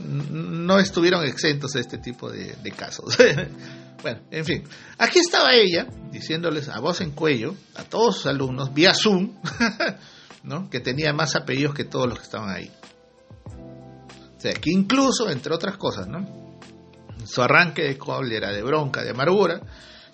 no 0.07 0.79
estuvieron 0.79 1.25
exentos 1.25 1.73
de 1.73 1.81
este 1.81 1.99
tipo 1.99 2.31
de, 2.31 2.55
casos. 2.77 3.17
bueno, 4.03 4.21
en 4.31 4.45
fin, 4.45 4.65
aquí 4.99 5.19
estaba 5.19 5.55
ella 5.55 5.87
diciéndoles 6.11 6.69
a 6.69 6.81
voz 6.81 7.01
en 7.01 7.11
cuello 7.11 7.55
a 7.75 7.85
todos 7.85 8.17
sus 8.17 8.27
alumnos, 8.27 8.73
vía 8.73 8.95
Zoom, 8.95 9.35
¿no? 10.43 10.69
Que 10.71 10.81
tenía 10.81 11.13
más 11.13 11.37
apellidos 11.37 11.75
que 11.75 11.85
todos 11.85 12.09
los 12.09 12.19
que 12.19 12.25
estaban 12.25 12.51
ahí 12.51 12.71
sea, 14.45 14.53
que 14.61 14.71
incluso, 14.71 15.31
entre 15.31 15.55
otras 15.55 15.77
cosas, 15.79 16.07
¿no? 16.07 16.59
Su 17.25 17.43
arranque 17.43 17.83
de 17.83 17.97
cólera, 17.97 18.53
de 18.53 18.63
bronca, 18.63 19.03
de 19.03 19.11
amargura, 19.11 19.61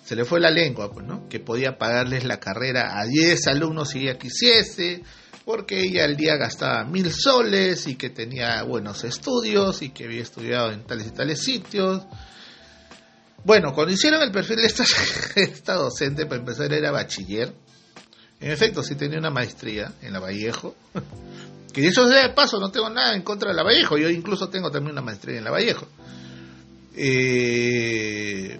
se 0.03 0.15
le 0.15 0.25
fue 0.25 0.39
la 0.39 0.49
lengua, 0.49 0.91
pues, 0.91 1.05
¿no? 1.05 1.27
Que 1.29 1.39
podía 1.39 1.77
pagarles 1.77 2.23
la 2.23 2.39
carrera 2.39 2.99
a 2.99 3.05
10 3.05 3.47
alumnos 3.47 3.89
si 3.89 3.99
ella 3.99 4.17
quisiese, 4.17 5.03
porque 5.45 5.81
ella 5.81 6.05
al 6.05 6.17
día 6.17 6.35
gastaba 6.37 6.83
mil 6.85 7.11
soles 7.11 7.87
y 7.87 7.95
que 7.95 8.09
tenía 8.09 8.63
buenos 8.63 9.03
estudios 9.03 9.81
y 9.81 9.89
que 9.89 10.05
había 10.05 10.21
estudiado 10.21 10.71
en 10.71 10.83
tales 10.85 11.07
y 11.07 11.11
tales 11.11 11.43
sitios. 11.43 12.03
Bueno, 13.43 13.73
cuando 13.73 13.93
hicieron 13.93 14.21
el 14.21 14.31
perfil 14.31 14.57
de 14.57 14.67
esta, 14.67 15.73
docente, 15.73 16.25
para 16.25 16.41
empezar 16.41 16.71
era 16.73 16.91
bachiller. 16.91 17.53
En 18.39 18.51
efecto, 18.51 18.83
sí 18.83 18.95
tenía 18.95 19.19
una 19.19 19.29
maestría 19.29 19.93
en 20.01 20.13
la 20.13 20.19
Vallejo. 20.19 20.75
Que 21.71 21.87
eso 21.87 22.05
sea 22.09 22.27
de 22.27 22.33
paso, 22.33 22.59
no 22.59 22.69
tengo 22.69 22.89
nada 22.89 23.15
en 23.15 23.21
contra 23.21 23.51
de 23.51 23.55
la 23.55 23.63
Vallejo. 23.63 23.97
Yo 23.97 24.09
incluso 24.09 24.49
tengo 24.49 24.69
también 24.69 24.91
una 24.91 25.01
maestría 25.01 25.37
en 25.37 25.45
la 25.45 25.51
Vallejo. 25.51 25.87
Eh, 26.97 28.59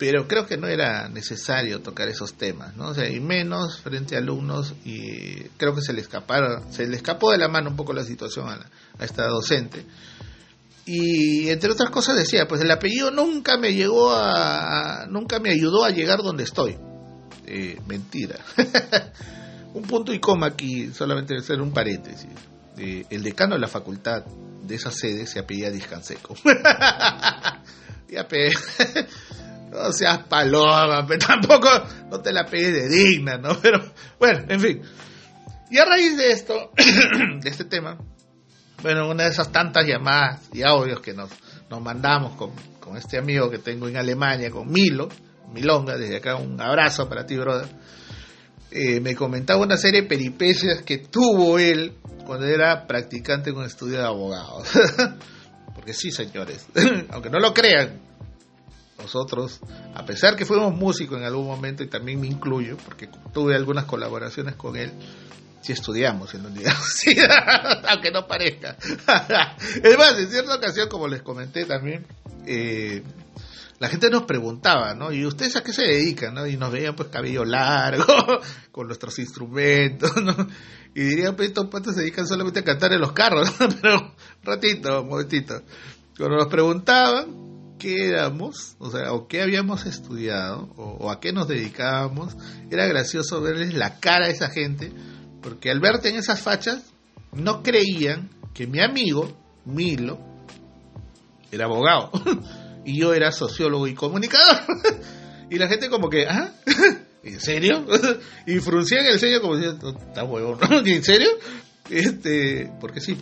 pero 0.00 0.26
creo 0.26 0.46
que 0.46 0.56
no 0.56 0.66
era 0.66 1.10
necesario 1.10 1.82
tocar 1.82 2.08
esos 2.08 2.32
temas, 2.32 2.74
¿no? 2.74 2.88
O 2.88 2.94
sea, 2.94 3.06
y 3.06 3.20
menos 3.20 3.80
frente 3.82 4.16
a 4.16 4.18
alumnos 4.18 4.72
y 4.82 5.42
creo 5.58 5.74
que 5.74 5.82
se 5.82 5.92
le 5.92 6.00
escaparon, 6.00 6.72
se 6.72 6.88
le 6.88 6.96
escapó 6.96 7.30
de 7.30 7.36
la 7.36 7.48
mano 7.48 7.68
un 7.68 7.76
poco 7.76 7.92
la 7.92 8.02
situación 8.02 8.48
a, 8.48 8.66
a 8.98 9.04
esta 9.04 9.26
docente. 9.26 9.84
Y 10.86 11.50
entre 11.50 11.70
otras 11.70 11.90
cosas 11.90 12.16
decía, 12.16 12.48
pues 12.48 12.62
el 12.62 12.70
apellido 12.70 13.10
nunca 13.10 13.58
me 13.58 13.74
llegó 13.74 14.10
a, 14.10 15.06
nunca 15.10 15.38
me 15.38 15.50
ayudó 15.50 15.84
a 15.84 15.90
llegar 15.90 16.22
donde 16.22 16.44
estoy. 16.44 16.78
Eh, 17.46 17.78
mentira. 17.86 18.40
un 19.74 19.82
punto 19.82 20.14
y 20.14 20.18
coma 20.18 20.46
aquí, 20.46 20.94
solamente 20.94 21.38
ser 21.40 21.60
un 21.60 21.72
paréntesis. 21.72 22.30
Eh, 22.78 23.04
el 23.10 23.22
decano 23.22 23.56
de 23.56 23.60
la 23.60 23.68
facultad 23.68 24.24
de 24.62 24.74
esa 24.76 24.90
sede 24.90 25.26
se 25.26 25.40
apellía 25.40 25.70
Discanseco. 25.70 26.34
ya. 28.08 28.26
no 29.70 29.92
seas 29.92 30.24
paloma, 30.24 31.06
pero 31.06 31.26
tampoco 31.26 31.68
no 32.10 32.20
te 32.20 32.32
la 32.32 32.44
pegues 32.44 32.72
de 32.72 32.88
digna, 32.88 33.38
¿no? 33.38 33.56
Pero 33.60 33.80
bueno, 34.18 34.44
en 34.48 34.60
fin. 34.60 34.82
Y 35.70 35.78
a 35.78 35.84
raíz 35.84 36.16
de 36.16 36.32
esto, 36.32 36.72
de 37.40 37.48
este 37.48 37.64
tema, 37.64 37.96
bueno, 38.82 39.08
una 39.08 39.24
de 39.24 39.30
esas 39.30 39.52
tantas 39.52 39.86
llamadas 39.86 40.48
y 40.52 40.62
audios 40.62 41.00
que 41.00 41.14
nos, 41.14 41.30
nos 41.68 41.80
mandamos 41.80 42.34
con, 42.34 42.50
con 42.80 42.96
este 42.96 43.18
amigo 43.18 43.48
que 43.50 43.58
tengo 43.58 43.86
en 43.88 43.96
Alemania, 43.96 44.50
con 44.50 44.70
Milo, 44.70 45.08
Milonga, 45.52 45.96
desde 45.96 46.16
acá 46.16 46.36
un 46.36 46.60
abrazo 46.60 47.08
para 47.08 47.24
ti, 47.24 47.36
brother. 47.36 47.68
Eh, 48.72 49.00
me 49.00 49.14
comentaba 49.14 49.60
una 49.60 49.76
serie 49.76 50.02
de 50.02 50.08
peripecias 50.08 50.82
que 50.82 50.98
tuvo 50.98 51.58
él 51.58 51.94
cuando 52.24 52.46
era 52.46 52.86
practicante 52.86 53.50
un 53.50 53.64
estudio 53.64 53.98
de 53.98 54.06
abogados. 54.06 54.68
Porque 55.74 55.92
sí, 55.92 56.10
señores, 56.10 56.66
aunque 57.10 57.30
no 57.30 57.38
lo 57.38 57.52
crean, 57.52 58.00
nosotros, 59.00 59.60
a 59.94 60.04
pesar 60.04 60.36
que 60.36 60.44
fuimos 60.44 60.74
músicos 60.74 61.18
en 61.18 61.24
algún 61.24 61.46
momento, 61.46 61.82
y 61.82 61.88
también 61.88 62.20
me 62.20 62.26
incluyo, 62.26 62.76
porque 62.84 63.08
tuve 63.32 63.54
algunas 63.54 63.84
colaboraciones 63.84 64.54
con 64.56 64.76
él, 64.76 64.92
sí 65.60 65.72
estudiamos 65.72 66.34
en 66.34 66.42
la 66.44 66.48
universidad, 66.48 67.84
aunque 67.88 68.10
no 68.10 68.26
parezca. 68.26 68.76
es 69.82 69.98
más, 69.98 70.18
en 70.18 70.30
cierta 70.30 70.56
ocasión, 70.56 70.88
como 70.88 71.08
les 71.08 71.22
comenté 71.22 71.64
también, 71.64 72.06
eh, 72.46 73.02
la 73.78 73.88
gente 73.88 74.10
nos 74.10 74.24
preguntaba, 74.24 74.94
¿no? 74.94 75.10
¿Y 75.10 75.24
ustedes 75.24 75.56
a 75.56 75.62
qué 75.62 75.72
se 75.72 75.82
dedican? 75.82 76.34
¿no? 76.34 76.46
Y 76.46 76.58
nos 76.58 76.70
veían 76.70 76.94
pues 76.94 77.08
cabello 77.08 77.44
largo, 77.44 78.04
con 78.72 78.86
nuestros 78.86 79.18
instrumentos, 79.18 80.12
¿no? 80.22 80.34
Y 80.94 81.02
dirían, 81.02 81.34
pues 81.34 81.48
estos 81.48 81.68
patos 81.68 81.94
se 81.94 82.02
dedican 82.02 82.26
solamente 82.26 82.60
a 82.60 82.64
cantar 82.64 82.92
en 82.92 83.00
los 83.00 83.12
carros, 83.12 83.50
pero 83.80 83.96
un 83.96 84.12
ratito, 84.42 85.02
un 85.02 85.08
momentito. 85.08 85.62
Cuando 86.16 86.36
nos 86.36 86.48
preguntaban 86.48 87.49
qué 87.80 88.06
éramos, 88.06 88.76
o 88.78 88.90
sea, 88.90 89.12
o 89.12 89.26
qué 89.26 89.42
habíamos 89.42 89.86
estudiado, 89.86 90.68
o, 90.76 91.10
a 91.10 91.18
qué 91.18 91.32
nos 91.32 91.48
dedicábamos, 91.48 92.36
era 92.70 92.86
gracioso 92.86 93.40
verles 93.40 93.74
la 93.74 93.98
cara 93.98 94.26
a 94.26 94.28
esa 94.28 94.50
gente, 94.50 94.92
porque 95.42 95.70
al 95.70 95.80
verte 95.80 96.10
en 96.10 96.16
esas 96.16 96.40
fachas, 96.40 96.84
no 97.32 97.62
creían 97.62 98.30
que 98.54 98.66
mi 98.66 98.80
amigo, 98.80 99.32
Milo, 99.64 100.18
era 101.50 101.64
abogado. 101.64 102.12
y 102.84 103.00
yo 103.00 103.14
era 103.14 103.32
sociólogo 103.32 103.88
y 103.88 103.94
comunicador. 103.94 104.60
y 105.50 105.56
la 105.56 105.66
gente 105.66 105.88
como 105.88 106.08
que, 106.08 106.26
¿ah? 106.28 106.52
¿En 107.22 107.40
serio? 107.40 107.86
y 108.46 108.58
fruncían 108.60 109.04
el 109.06 109.18
ceño 109.18 109.40
como 109.40 109.56
diciendo, 109.56 109.90
está 109.90 110.24
huevón. 110.24 110.58
¿En 110.86 111.02
serio? 111.02 111.28
Este, 111.88 112.70
porque 112.80 113.00
sí, 113.00 113.16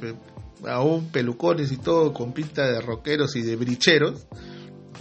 aún 0.67 1.11
pelucones 1.11 1.73
y 1.73 1.77
todo 1.77 2.13
con 2.13 2.33
pinta 2.33 2.67
de 2.67 2.81
rockeros 2.81 3.37
y 3.37 3.43
de 3.43 3.57
bricheros. 3.57 4.27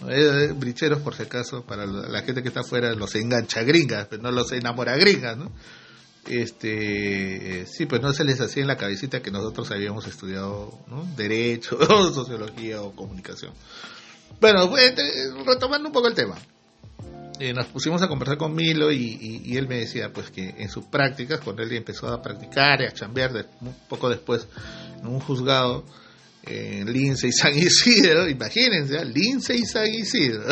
Eh, 0.09 0.53
bricheros 0.55 0.99
por 0.99 1.15
si 1.15 1.23
acaso, 1.23 1.63
para 1.63 1.85
la 1.85 2.21
gente 2.21 2.41
que 2.41 2.49
está 2.49 2.61
afuera 2.61 2.93
los 2.93 3.15
engancha 3.15 3.63
gringas, 3.63 4.07
pero 4.09 4.21
no 4.21 4.31
los 4.31 4.51
enamora 4.51 4.95
gringas, 4.95 5.37
¿no? 5.37 5.51
Este, 6.27 7.65
sí, 7.67 7.85
pues 7.85 8.01
no 8.01 8.11
se 8.11 8.25
les 8.25 8.41
hacía 8.41 8.61
en 8.61 8.67
la 8.67 8.75
cabecita 8.75 9.21
que 9.21 9.31
nosotros 9.31 9.71
habíamos 9.71 10.05
estudiado 10.07 10.77
derecho, 11.15 11.79
sociología 12.13 12.81
o 12.81 12.93
comunicación. 12.93 13.53
Bueno, 14.39 14.69
pues, 14.69 14.93
retomando 15.45 15.87
un 15.87 15.93
poco 15.93 16.07
el 16.07 16.13
tema. 16.13 16.35
Eh, 17.39 17.53
nos 17.53 17.67
pusimos 17.67 18.01
a 18.01 18.07
conversar 18.07 18.37
con 18.37 18.55
Milo 18.55 18.91
y, 18.91 19.55
él 19.55 19.67
me 19.67 19.77
decía 19.79 20.11
pues 20.11 20.31
que 20.31 20.55
en 20.57 20.69
sus 20.69 20.85
prácticas, 20.85 21.39
cuando 21.39 21.61
él 21.61 21.71
empezó 21.73 22.07
a 22.07 22.21
practicar 22.21 22.81
y 22.81 22.85
a 22.85 22.93
chambear 22.93 23.45
poco 23.87 24.09
después 24.09 24.47
en 24.99 25.07
un 25.07 25.19
juzgado 25.19 25.85
en 26.43 26.91
Lince 26.91 27.27
y 27.27 27.31
San 27.31 27.55
Isidro, 27.57 28.27
imagínense, 28.27 29.03
Lince 29.05 29.55
y 29.55 29.65
San 29.65 29.87
Isidro. 29.87 30.43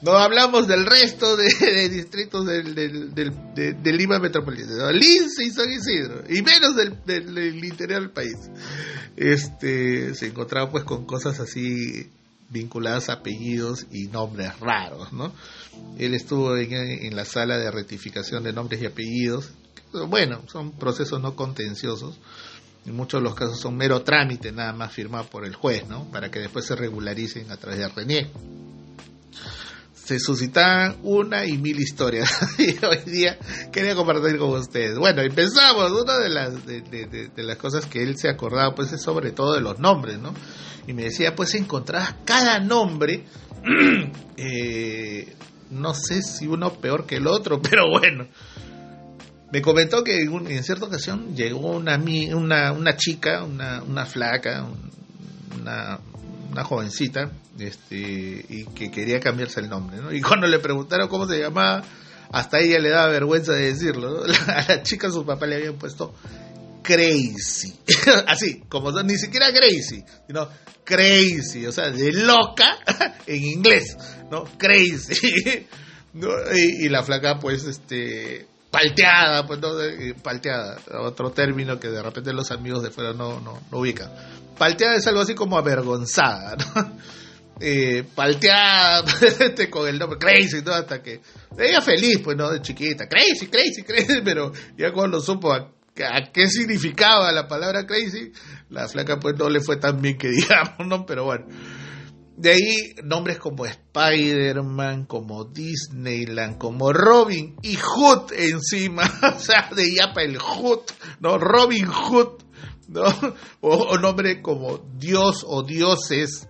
No 0.00 0.12
hablamos 0.12 0.68
del 0.68 0.86
resto 0.86 1.36
de, 1.36 1.88
distritos 1.88 2.46
del, 2.46 2.72
del, 2.72 3.12
del, 3.12 3.32
de, 3.52 3.72
de, 3.72 3.92
Lima 3.92 4.20
Metropolitana, 4.20 4.92
Lince 4.92 5.42
y 5.42 5.50
San 5.50 5.68
Isidro, 5.72 6.22
y 6.28 6.40
menos 6.42 6.76
del, 6.76 7.04
del, 7.04 7.64
interior 7.64 8.02
del 8.02 8.10
país. 8.10 8.36
Este, 9.16 10.14
se 10.14 10.26
encontraba 10.26 10.70
pues 10.70 10.84
con 10.84 11.04
cosas 11.04 11.40
así 11.40 12.12
vinculadas 12.48 13.08
a 13.08 13.14
apellidos 13.14 13.86
y 13.90 14.06
nombres 14.06 14.58
raros, 14.60 15.12
¿no? 15.12 15.32
Él 15.98 16.14
estuvo 16.14 16.56
en, 16.56 17.14
la 17.14 17.24
sala 17.24 17.58
de 17.58 17.70
rectificación 17.70 18.42
de 18.42 18.52
nombres 18.52 18.80
y 18.82 18.86
apellidos. 18.86 19.50
Bueno, 20.08 20.42
son 20.48 20.72
procesos 20.72 21.20
no 21.20 21.34
contenciosos. 21.36 22.18
En 22.86 22.94
muchos 22.94 23.20
de 23.20 23.24
los 23.24 23.34
casos 23.34 23.58
son 23.58 23.76
mero 23.76 24.02
trámite, 24.02 24.52
nada 24.52 24.72
más 24.72 24.92
firmado 24.92 25.24
por 25.24 25.44
el 25.44 25.54
juez, 25.54 25.86
¿no? 25.88 26.04
Para 26.10 26.30
que 26.30 26.38
después 26.38 26.64
se 26.64 26.76
regularicen 26.76 27.50
a 27.50 27.56
través 27.56 27.80
de 27.80 27.88
RENIE. 27.88 28.30
Se 30.08 30.18
suscitaban 30.18 30.96
una 31.02 31.44
y 31.44 31.58
mil 31.58 31.78
historias. 31.78 32.30
y 32.58 32.82
hoy 32.82 32.98
día 33.04 33.38
quería 33.70 33.94
compartir 33.94 34.38
con 34.38 34.50
ustedes. 34.58 34.96
Bueno, 34.98 35.20
empezamos. 35.20 35.92
Una 35.92 36.16
de 36.16 36.30
las, 36.30 36.64
de, 36.64 36.80
de, 36.80 37.42
las 37.42 37.58
cosas 37.58 37.84
que 37.84 38.02
él 38.02 38.16
se 38.16 38.30
acordaba, 38.30 38.74
pues, 38.74 38.90
es 38.92 39.02
sobre 39.02 39.32
todo 39.32 39.52
de 39.52 39.60
los 39.60 39.78
nombres, 39.78 40.18
¿no? 40.18 40.32
y 40.88 40.94
me 40.94 41.04
decía, 41.04 41.36
pues 41.36 41.54
encontrabas 41.54 42.14
cada 42.24 42.60
nombre, 42.60 43.26
eh, 44.38 45.34
no 45.70 45.92
sé 45.92 46.22
si 46.22 46.46
uno 46.46 46.72
peor 46.72 47.04
que 47.04 47.16
el 47.16 47.26
otro, 47.26 47.60
pero 47.62 47.90
bueno. 47.90 48.26
Me 49.52 49.60
comentó 49.60 50.02
que 50.04 50.22
en, 50.22 50.50
en 50.50 50.64
cierta 50.64 50.86
ocasión 50.86 51.36
llegó 51.36 51.72
una, 51.72 52.02
una, 52.34 52.72
una 52.72 52.96
chica, 52.96 53.44
una, 53.44 53.82
una 53.82 54.06
flaca, 54.06 54.66
una, 55.60 56.00
una 56.50 56.64
jovencita, 56.64 57.30
este, 57.58 57.96
y 58.48 58.64
que 58.74 58.90
quería 58.90 59.20
cambiarse 59.20 59.60
el 59.60 59.68
nombre, 59.68 59.98
¿no? 59.98 60.12
Y 60.12 60.20
cuando 60.20 60.46
le 60.46 60.58
preguntaron 60.58 61.08
cómo 61.08 61.26
se 61.26 61.38
llamaba, 61.38 61.82
hasta 62.30 62.58
ella 62.60 62.78
le 62.78 62.90
daba 62.90 63.08
vergüenza 63.08 63.52
de 63.52 63.72
decirlo, 63.72 64.26
¿no? 64.26 64.34
A 64.52 64.64
la 64.68 64.82
chica 64.82 65.10
su 65.10 65.24
papá 65.24 65.46
le 65.46 65.56
habían 65.56 65.74
puesto 65.76 66.14
crazy. 66.82 67.74
Así, 68.26 68.62
como 68.68 68.90
ni 69.02 69.16
siquiera 69.16 69.52
crazy, 69.52 70.02
sino 70.26 70.48
crazy, 70.84 71.66
o 71.66 71.72
sea, 71.72 71.90
de 71.90 72.12
loca 72.12 72.78
en 73.26 73.44
inglés, 73.44 73.96
¿no? 74.30 74.44
Crazy. 74.56 75.66
y, 76.54 76.88
la 76.88 77.02
flaca, 77.02 77.38
pues, 77.38 77.64
este, 77.64 78.46
palteada, 78.70 79.46
pues, 79.46 79.60
¿no? 79.60 79.70
Palteada, 80.22 80.78
otro 81.00 81.30
término 81.30 81.78
que 81.78 81.88
de 81.88 82.02
repente 82.02 82.32
los 82.32 82.50
amigos 82.50 82.82
de 82.82 82.90
fuera 82.90 83.12
no, 83.12 83.40
no, 83.40 83.60
no 83.70 83.78
ubican. 83.78 84.10
Palteada 84.56 84.96
es 84.96 85.06
algo 85.06 85.20
así 85.20 85.34
como 85.34 85.56
avergonzada, 85.56 86.56
¿no? 86.56 86.98
Eh, 87.60 88.04
palteada 88.14 89.04
este, 89.20 89.68
con 89.70 89.88
el 89.88 89.98
nombre 89.98 90.16
crazy, 90.16 90.62
¿no? 90.64 90.72
Hasta 90.72 91.02
que 91.02 91.20
ella 91.58 91.80
feliz, 91.80 92.20
pues, 92.22 92.36
¿no? 92.36 92.50
De 92.50 92.62
chiquita, 92.62 93.08
crazy, 93.08 93.48
crazy, 93.48 93.82
crazy, 93.82 94.20
pero 94.24 94.52
ya 94.76 94.92
cuando 94.92 95.20
supo 95.20 95.52
a, 95.52 95.56
a 95.58 96.32
qué 96.32 96.46
significaba 96.46 97.32
la 97.32 97.48
palabra 97.48 97.84
crazy, 97.84 98.30
la 98.70 98.86
flaca 98.86 99.18
pues 99.18 99.36
no 99.36 99.48
le 99.48 99.60
fue 99.60 99.76
tan 99.76 100.00
bien 100.00 100.16
que 100.16 100.28
digamos, 100.28 100.86
¿no? 100.86 101.04
Pero 101.04 101.24
bueno. 101.24 101.46
De 102.38 102.52
ahí 102.52 102.94
nombres 103.02 103.38
como 103.38 103.66
Spider-Man, 103.66 105.06
como 105.06 105.44
Disneyland, 105.44 106.56
como 106.56 106.92
Robin 106.92 107.56
y 107.62 107.74
Hood 107.74 108.32
encima, 108.32 109.02
o 109.36 109.40
sea, 109.40 109.68
de 109.74 109.92
Yapa 109.92 110.22
el 110.22 110.38
Hood, 110.38 110.82
¿no? 111.18 111.36
Robin 111.36 111.86
Hood, 111.86 112.40
¿no? 112.86 113.04
O, 113.60 113.98
nombre 113.98 114.40
como 114.40 114.78
Dios 114.96 115.44
o 115.48 115.64
dioses 115.64 116.46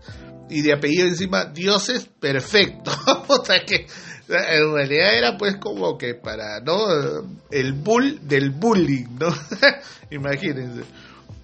y 0.51 0.61
de 0.61 0.74
apellido 0.74 1.07
encima 1.07 1.46
dioses 1.46 2.07
perfecto, 2.20 2.90
o 3.29 3.42
sea 3.42 3.64
que 3.64 3.87
en 4.29 4.74
realidad 4.74 5.16
era 5.16 5.38
pues 5.38 5.57
como 5.57 5.96
que 5.96 6.14
para, 6.14 6.61
¿no? 6.61 6.77
El 7.51 7.72
bull 7.72 8.29
del 8.29 8.51
bullying, 8.51 9.07
¿no? 9.18 9.35
Imagínense. 10.11 10.83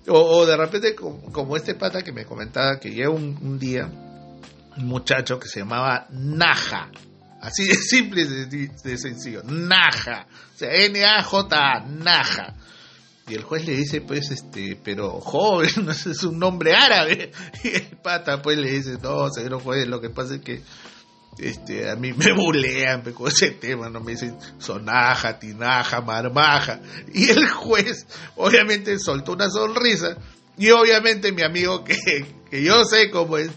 O, 0.07 0.44
de 0.44 0.54
repente, 0.54 0.94
como, 0.94 1.57
este 1.57 1.74
pata 1.74 2.02
que 2.02 2.12
me 2.12 2.26
comentaba 2.26 2.78
que 2.78 2.90
llega 2.90 3.09
un, 3.09 3.59
día 3.59 3.90
muchacho 4.76 5.38
que 5.38 5.48
se 5.48 5.60
llamaba 5.60 6.06
Naja. 6.10 6.90
Así 7.40 7.66
de 7.66 7.74
simple 7.74 8.24
de, 8.24 8.70
de 8.82 8.98
sencillo. 8.98 9.42
Naja. 9.44 10.26
O 10.54 10.58
sea, 10.58 10.72
N-A-J-A, 10.72 11.80
Naja. 11.87 12.54
Y 13.26 13.34
el 13.34 13.42
juez 13.42 13.64
le 13.64 13.74
dice, 13.74 14.02
pues, 14.02 14.30
este, 14.30 14.78
pero 14.82 15.20
joven, 15.20 15.88
es 15.88 16.24
un 16.24 16.38
nombre 16.38 16.74
árabe. 16.74 17.32
Y 17.64 17.68
el 17.68 17.96
pata, 18.02 18.42
pues, 18.42 18.58
le 18.58 18.70
dice, 18.70 18.98
no, 19.02 19.30
señor 19.30 19.62
juez, 19.62 19.88
lo 19.88 20.00
que 20.00 20.10
pasa 20.10 20.34
es 20.34 20.40
que 20.42 20.62
este, 21.38 21.90
a 21.90 21.96
mí 21.96 22.12
me 22.12 22.32
bulean 22.32 23.02
con 23.12 23.28
ese 23.28 23.50
tema, 23.50 23.88
no 23.88 24.00
me 24.00 24.12
dicen 24.12 24.37
sonaja, 24.58 25.38
tinaja, 25.38 26.00
marmaja. 26.00 26.80
Y 27.12 27.30
el 27.30 27.48
juez, 27.48 28.06
obviamente, 28.37 28.98
soltó 28.98 29.32
una 29.32 29.50
sonrisa. 29.50 30.16
Y 30.56 30.70
obviamente 30.70 31.32
mi 31.32 31.42
amigo, 31.42 31.82
que, 31.82 31.96
que 32.50 32.62
yo 32.62 32.84
sé 32.84 33.10
cómo 33.10 33.38
es, 33.38 33.50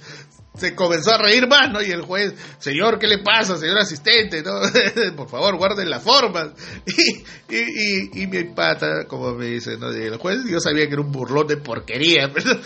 se 0.58 0.76
comenzó 0.76 1.14
a 1.14 1.18
reír 1.18 1.48
más, 1.48 1.72
¿no? 1.72 1.82
Y 1.82 1.92
el 1.92 2.02
juez, 2.02 2.34
señor, 2.60 3.00
¿qué 3.00 3.08
le 3.08 3.20
pasa, 3.20 3.58
señor 3.58 3.78
asistente? 3.78 4.44
¿no? 4.44 4.60
Por 5.16 5.30
favor, 5.30 5.58
guarden 5.58 5.90
las 5.90 6.04
formas. 6.04 6.50
Y, 7.50 7.56
y, 7.56 8.24
y, 8.24 8.28
mi 8.28 8.44
pata, 8.44 9.06
como 9.08 9.34
me 9.34 9.46
dice, 9.46 9.78
¿no? 9.78 9.88
El 9.90 10.18
juez, 10.18 10.40
yo 10.50 10.60
sabía 10.60 10.86
que 10.88 10.94
era 10.94 11.02
un 11.02 11.14
burlón 11.14 11.48
de 11.48 11.56
porquería, 11.56 12.30
pero 12.34 12.60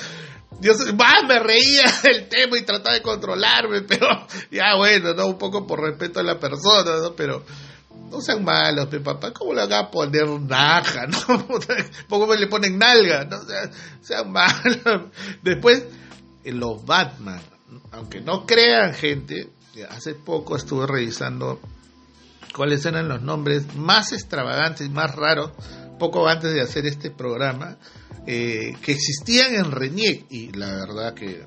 más 0.95 1.23
me 1.27 1.39
reía 1.39 1.83
del 2.03 2.27
tema 2.27 2.57
y 2.57 2.61
trataba 2.63 2.95
de 2.95 3.01
controlarme, 3.01 3.81
pero 3.81 4.07
ya 4.49 4.75
bueno, 4.75 5.13
¿no? 5.13 5.27
Un 5.27 5.37
poco 5.37 5.67
por 5.67 5.81
respeto 5.81 6.19
a 6.19 6.23
la 6.23 6.39
persona, 6.39 6.97
¿no? 6.99 7.13
Pero 7.15 7.43
no 8.09 8.21
sean 8.21 8.43
malos, 8.43 8.91
mi 8.91 8.99
papá, 8.99 9.31
¿cómo 9.31 9.53
le 9.53 9.61
van 9.61 9.73
a 9.73 9.89
poner 9.89 10.27
naja, 10.27 11.07
no? 11.07 11.47
¿Cómo 12.09 12.33
le 12.33 12.47
ponen 12.47 12.77
nalga? 12.77 13.25
No 13.25 13.37
sean, 14.01 14.31
malos. 14.31 15.11
Después, 15.41 15.85
los 16.43 16.85
Batman, 16.85 17.41
aunque 17.91 18.21
no 18.21 18.45
crean 18.45 18.93
gente, 18.93 19.49
hace 19.89 20.15
poco 20.15 20.55
estuve 20.55 20.87
revisando 20.87 21.59
cuáles 22.55 22.85
eran 22.85 23.07
los 23.07 23.21
nombres 23.21 23.75
más 23.75 24.11
extravagantes, 24.11 24.89
más 24.89 25.15
raros, 25.15 25.51
poco 25.99 26.27
antes 26.27 26.53
de 26.53 26.61
hacer 26.61 26.85
este 26.85 27.11
programa, 27.11 27.77
eh, 28.25 28.75
que 28.81 28.91
existían 28.91 29.55
en 29.55 29.71
Reniec 29.71 30.25
y 30.29 30.51
la 30.51 30.67
verdad 30.67 31.13
que, 31.13 31.45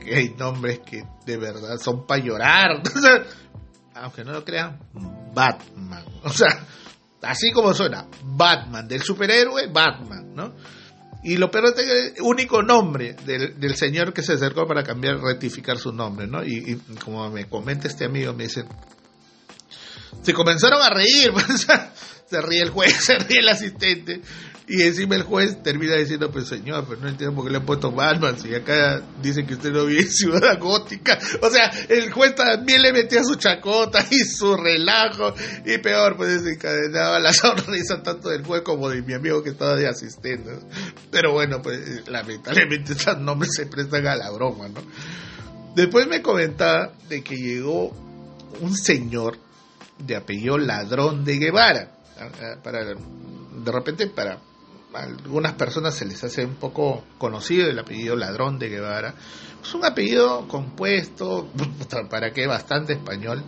que 0.00 0.14
hay 0.14 0.30
nombres 0.30 0.80
que 0.80 1.04
de 1.24 1.36
verdad 1.36 1.78
son 1.78 2.06
para 2.06 2.22
llorar. 2.22 2.82
aunque 3.94 4.24
no 4.24 4.32
lo 4.32 4.44
crean, 4.44 4.78
Batman. 5.34 6.04
O 6.24 6.30
sea, 6.30 6.66
así 7.22 7.50
como 7.52 7.74
suena, 7.74 8.06
Batman, 8.24 8.86
del 8.86 9.02
superhéroe 9.02 9.68
Batman, 9.68 10.34
¿no? 10.34 10.52
Y 11.26 11.38
lo 11.38 11.50
peor 11.50 11.74
es 11.76 11.88
el 11.88 12.22
único 12.22 12.62
nombre 12.62 13.16
del, 13.26 13.58
del, 13.58 13.74
señor 13.74 14.12
que 14.12 14.22
se 14.22 14.34
acercó 14.34 14.64
para 14.64 14.84
cambiar, 14.84 15.18
rectificar 15.18 15.76
su 15.76 15.92
nombre, 15.92 16.28
¿no? 16.28 16.44
Y, 16.44 16.54
y 16.54 16.76
como 17.04 17.28
me 17.32 17.48
comenta 17.48 17.88
este 17.88 18.04
amigo, 18.04 18.32
me 18.32 18.44
dice, 18.44 18.64
se 20.22 20.32
comenzaron 20.32 20.80
a 20.80 20.88
reír, 20.88 21.32
se 22.30 22.40
ríe 22.40 22.62
el 22.62 22.70
juez, 22.70 22.94
se 23.04 23.18
ríe 23.18 23.40
el 23.40 23.48
asistente, 23.48 24.20
y 24.68 24.82
encima 24.82 25.14
el 25.14 25.22
juez 25.22 25.62
termina 25.62 25.94
diciendo, 25.94 26.30
pues 26.32 26.48
señor, 26.48 26.86
pero 26.88 27.00
no 27.00 27.08
entiendo 27.08 27.36
por 27.36 27.44
qué 27.44 27.52
le 27.52 27.58
han 27.58 27.64
puesto 27.64 27.92
Batman, 27.92 28.36
si 28.36 28.52
acá 28.52 29.00
dicen 29.22 29.46
que 29.46 29.54
usted 29.54 29.70
no 29.70 29.84
vive 29.84 30.02
en 30.02 30.10
Ciudad 30.10 30.58
Gótica. 30.58 31.16
O 31.40 31.48
sea, 31.50 31.70
el 31.88 32.10
juez 32.10 32.34
también 32.34 32.82
le 32.82 32.92
metía 32.92 33.22
su 33.22 33.36
chacota 33.36 34.04
y 34.10 34.18
su 34.24 34.56
relajo, 34.56 35.34
y 35.64 35.78
peor, 35.78 36.16
pues 36.16 36.42
desencadenaba 36.42 37.20
la 37.20 37.32
sonrisa 37.32 38.02
tanto 38.02 38.28
del 38.28 38.44
juez 38.44 38.62
como 38.62 38.88
de 38.88 39.02
mi 39.02 39.14
amigo 39.14 39.40
que 39.40 39.50
estaba 39.50 39.76
de 39.76 39.86
asistente. 39.86 40.58
Pero 41.12 41.32
bueno, 41.32 41.62
pues 41.62 42.08
lamentablemente 42.08 42.92
estos 42.98 43.18
nombres 43.20 43.52
se 43.54 43.66
prestan 43.66 44.08
a 44.08 44.16
la 44.16 44.30
broma, 44.32 44.68
¿no? 44.68 44.80
Después 45.76 46.08
me 46.08 46.22
comentaba 46.22 46.92
de 47.08 47.22
que 47.22 47.36
llegó 47.36 47.90
un 48.60 48.76
señor 48.76 49.38
de 49.98 50.16
apellido 50.16 50.58
Ladrón 50.58 51.24
de 51.24 51.38
Guevara. 51.38 51.92
Para, 52.64 52.84
de 52.84 53.72
repente, 53.72 54.06
para 54.06 54.40
algunas 54.96 55.52
personas 55.54 55.94
se 55.94 56.06
les 56.06 56.22
hace 56.24 56.44
un 56.44 56.54
poco 56.54 57.04
conocido 57.18 57.68
el 57.68 57.78
apellido 57.78 58.16
Ladrón 58.16 58.58
de 58.58 58.68
Guevara. 58.68 59.14
Es 59.62 59.74
un 59.74 59.84
apellido 59.84 60.46
compuesto, 60.48 61.50
para 62.10 62.32
qué, 62.32 62.46
bastante 62.46 62.94
español. 62.94 63.42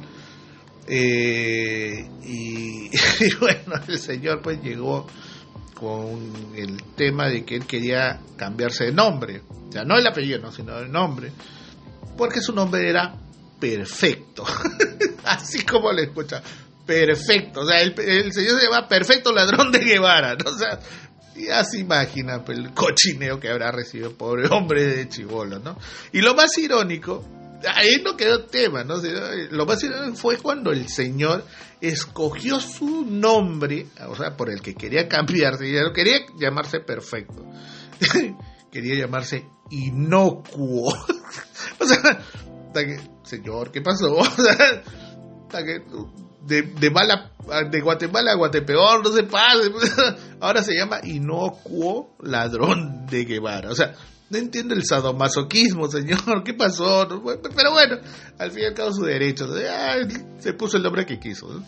Eh, 0.87 2.09
y, 2.23 2.87
y, 3.25 3.35
bueno, 3.41 3.75
el 3.87 3.99
señor 3.99 4.41
pues 4.43 4.63
llegó 4.63 5.07
con 5.75 6.33
el 6.57 6.83
tema 6.97 7.29
de 7.29 7.45
que 7.45 7.57
él 7.57 7.67
quería 7.67 8.21
cambiarse 8.37 8.85
de 8.85 8.93
nombre. 8.93 9.43
O 9.69 9.73
sea, 9.73 9.85
no 9.85 9.97
el 9.97 10.07
apellido, 10.07 10.41
no, 10.41 10.51
sino 10.51 10.79
el 10.79 10.91
nombre. 10.91 11.33
Porque 12.17 12.41
su 12.41 12.53
nombre 12.53 12.89
era 12.89 13.15
perfecto. 13.61 14.45
Así 15.25 15.65
como 15.65 15.93
le 15.93 16.05
escucha. 16.05 16.43
Perfecto. 16.85 17.61
O 17.61 17.67
sea, 17.67 17.81
el, 17.81 17.95
el, 18.01 18.33
señor 18.33 18.59
se 18.59 18.67
llama 18.67 18.89
Perfecto 18.89 19.31
Ladrón 19.31 19.71
de 19.71 19.81
Guevara. 19.81 20.35
¿no? 20.35 20.51
O 20.51 20.59
sea, 20.59 20.81
ya 21.47 21.65
se 21.65 21.79
imagina 21.79 22.43
el 22.47 22.73
cochineo 22.75 23.39
que 23.39 23.49
habrá 23.49 23.71
recibido 23.71 24.17
pobre 24.17 24.49
hombre 24.49 24.85
de 24.87 25.09
chivolo, 25.09 25.59
¿no? 25.59 25.77
Y 26.13 26.21
lo 26.21 26.35
más 26.35 26.57
irónico, 26.59 27.25
ahí 27.75 28.03
no 28.05 28.17
quedó 28.17 28.45
tema, 28.47 28.85
¿no? 28.85 28.97
Lo 29.51 29.67
más 29.67 29.83
irónico 29.83 30.17
fue 30.17 30.39
cuando 30.39 30.73
el 30.73 30.89
señor 30.89 31.45
escogió 31.81 32.61
su 32.61 33.05
nombre, 33.05 33.87
o 34.09 34.17
sea, 34.17 34.37
por 34.37 34.51
el 34.51 34.61
que 34.61 34.75
quería 34.75 35.09
cambiarse, 35.09 35.71
ya 35.71 35.83
no 35.83 35.93
quería 35.93 36.21
llamarse 36.39 36.81
perfecto, 36.81 37.45
quería 38.71 38.97
llamarse 38.97 39.47
inocuo. 39.71 40.89
o 41.81 41.85
sea, 41.87 42.25
señor, 43.23 43.71
¿qué 43.71 43.81
pasó? 43.81 44.17
O 45.49 45.51
sea, 45.51 45.67
de, 46.47 46.63
de, 46.63 46.91
mala, 46.91 47.33
de 47.71 47.81
Guatemala 47.81 48.33
a 48.33 48.37
Guatepeor, 48.37 49.05
no 49.05 49.13
se 49.13 49.25
pase. 49.25 49.73
Ahora 50.41 50.63
se 50.63 50.75
llama 50.75 51.01
inocuo 51.03 52.17
ladrón 52.23 53.07
de 53.07 53.25
Guevara. 53.25 53.71
O 53.71 53.75
sea, 53.75 53.95
no 54.31 54.39
entiendo 54.39 54.75
el 54.75 54.85
sadomasoquismo, 54.85 55.89
señor. 55.89 56.43
¿Qué 56.45 56.55
pasó? 56.55 57.07
Pero 57.09 57.73
bueno, 57.73 57.99
al 58.39 58.51
fin 58.51 58.63
y 58.63 58.67
al 58.67 58.75
cabo 58.75 58.93
su 58.93 59.03
derecho. 59.03 59.47
se 60.39 60.53
puso 60.55 60.77
el 60.77 60.83
nombre 60.83 61.07
que 61.07 61.19
quiso. 61.19 61.63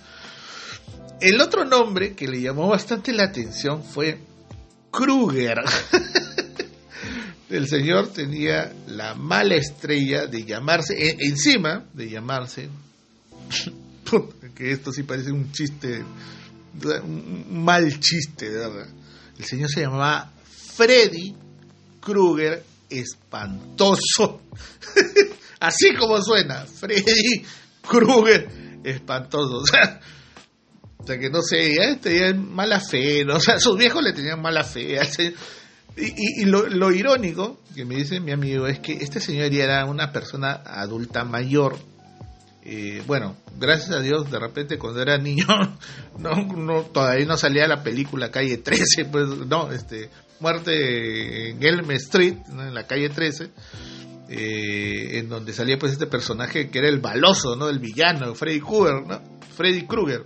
El 1.20 1.40
otro 1.40 1.64
nombre 1.64 2.14
que 2.14 2.26
le 2.26 2.40
llamó 2.40 2.68
bastante 2.68 3.12
la 3.12 3.24
atención 3.24 3.82
fue 3.84 4.18
Kruger. 4.90 5.58
el 7.50 7.68
señor 7.68 8.08
tenía 8.08 8.72
la 8.86 9.14
mala 9.14 9.56
estrella 9.56 10.26
de 10.26 10.44
llamarse, 10.44 11.16
encima 11.18 11.84
de 11.92 12.08
llamarse 12.08 12.70
que 14.54 14.72
esto 14.72 14.92
sí 14.92 15.02
parece 15.02 15.32
un 15.32 15.52
chiste, 15.52 16.04
un 17.02 17.64
mal 17.64 17.98
chiste, 18.00 18.50
de 18.50 18.58
verdad. 18.58 18.88
El 19.38 19.44
señor 19.44 19.70
se 19.70 19.82
llamaba 19.82 20.30
Freddy 20.76 21.34
Krueger 22.00 22.64
Espantoso. 22.88 24.42
Así 25.60 25.94
como 25.94 26.20
suena, 26.22 26.66
Freddy 26.66 27.44
Krueger 27.86 28.48
Espantoso. 28.84 29.58
O 29.58 29.66
sea, 29.66 30.00
que 31.18 31.30
no 31.30 31.42
sé, 31.42 31.74
ya 31.74 31.96
tenían 31.96 32.52
mala 32.52 32.80
fe, 32.80 33.24
o 33.24 33.40
sea, 33.40 33.58
sus 33.58 33.76
viejos 33.76 34.02
le 34.02 34.12
tenían 34.12 34.40
mala 34.40 34.64
fe 34.64 34.98
Y, 35.96 36.42
y, 36.42 36.44
lo, 36.44 36.66
lo, 36.66 36.92
irónico 36.92 37.60
que 37.74 37.84
me 37.84 37.96
dice 37.96 38.20
mi 38.20 38.32
amigo 38.32 38.66
es 38.66 38.78
que 38.78 38.92
este 38.92 39.20
señor 39.20 39.50
ya 39.50 39.64
era 39.64 39.84
una 39.86 40.12
persona 40.12 40.62
adulta 40.64 41.24
mayor 41.24 41.78
eh, 42.62 43.02
bueno, 43.06 43.36
gracias 43.58 43.90
a 43.90 44.00
Dios, 44.00 44.30
de 44.30 44.38
repente 44.38 44.78
cuando 44.78 45.00
era 45.00 45.16
niño, 45.16 45.46
no, 46.18 46.82
todavía 46.92 47.24
no 47.24 47.36
salía 47.36 47.66
la 47.66 47.82
película 47.82 48.30
Calle 48.30 48.58
13, 48.58 49.06
pues 49.06 49.28
no, 49.46 49.72
este, 49.72 50.10
Muerte 50.40 51.50
en 51.50 51.62
Elm 51.62 51.90
Street, 51.92 52.36
en 52.48 52.74
la 52.74 52.86
calle 52.86 53.10
13, 53.10 53.50
eh, 54.28 55.18
en 55.18 55.28
donde 55.28 55.52
salía 55.52 55.78
pues 55.78 55.92
este 55.92 56.06
personaje 56.06 56.70
que 56.70 56.78
era 56.78 56.88
el 56.88 56.98
baloso, 56.98 57.56
¿no? 57.56 57.68
El 57.68 57.78
villano, 57.78 58.34
Freddy 58.34 58.60
Krueger, 58.60 59.06
¿no? 59.06 59.22
Freddy 59.54 59.86
Krueger. 59.86 60.24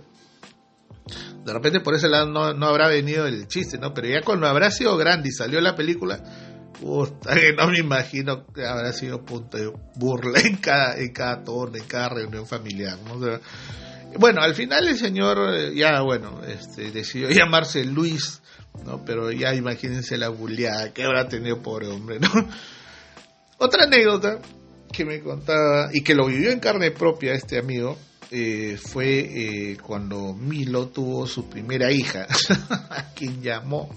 De 1.45 1.53
repente 1.53 1.81
por 1.81 1.95
ese 1.95 2.09
lado 2.09 2.27
no, 2.27 2.53
no 2.53 2.67
habrá 2.67 2.87
venido 2.87 3.27
el 3.27 3.47
chiste, 3.47 3.77
¿no? 3.77 3.93
Pero 3.93 4.07
ya 4.07 4.21
cuando 4.21 4.47
habrá 4.47 4.71
sido 4.71 4.95
grande 4.97 5.29
y 5.29 5.31
salió 5.31 5.59
la 5.59 5.75
película, 5.75 6.23
no 6.81 7.67
me 7.69 7.79
imagino 7.79 8.45
que 8.47 8.65
habrá 8.65 8.91
sido 8.93 9.23
punto 9.25 9.57
de 9.57 9.71
burla 9.95 10.39
en 10.41 10.57
cada, 10.57 10.97
en 10.97 11.11
cada 11.13 11.43
torno, 11.43 11.77
en 11.77 11.85
cada 11.85 12.09
reunión 12.09 12.47
familiar. 12.47 12.97
bueno, 14.17 14.41
al 14.41 14.55
final 14.55 14.87
el 14.87 14.97
señor 14.97 15.55
eh, 15.55 15.75
ya, 15.75 16.01
bueno, 16.01 16.41
este, 16.43 16.91
decidió 16.91 17.29
llamarse 17.29 17.83
Luis, 17.83 18.41
¿no? 18.85 19.03
Pero 19.05 19.31
ya 19.31 19.53
imagínense 19.53 20.17
la 20.17 20.29
bulleada 20.29 20.93
que 20.93 21.03
habrá 21.03 21.27
tenido 21.27 21.61
pobre 21.61 21.87
hombre, 21.87 22.19
¿no? 22.19 22.29
Otra 23.57 23.83
anécdota 23.83 24.39
que 24.91 25.05
me 25.05 25.21
contaba 25.21 25.89
y 25.93 26.01
que 26.01 26.15
lo 26.15 26.27
vivió 26.27 26.51
en 26.51 26.59
carne 26.59 26.91
propia 26.91 27.33
este 27.33 27.57
amigo 27.57 27.97
eh, 28.31 28.77
fue 28.81 29.19
eh, 29.19 29.77
cuando 29.81 30.33
Milo 30.33 30.87
tuvo 30.87 31.27
su 31.27 31.49
primera 31.49 31.91
hija, 31.91 32.27
a 32.89 33.13
quien 33.13 33.41
llamó 33.41 33.89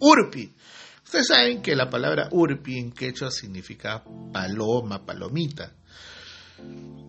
Urpi. 0.00 0.52
Ustedes 1.14 1.28
saben 1.28 1.62
que 1.62 1.76
la 1.76 1.88
palabra 1.88 2.26
urpi 2.32 2.76
en 2.76 2.90
quechua 2.90 3.30
significa 3.30 4.02
paloma, 4.32 5.06
palomita. 5.06 5.72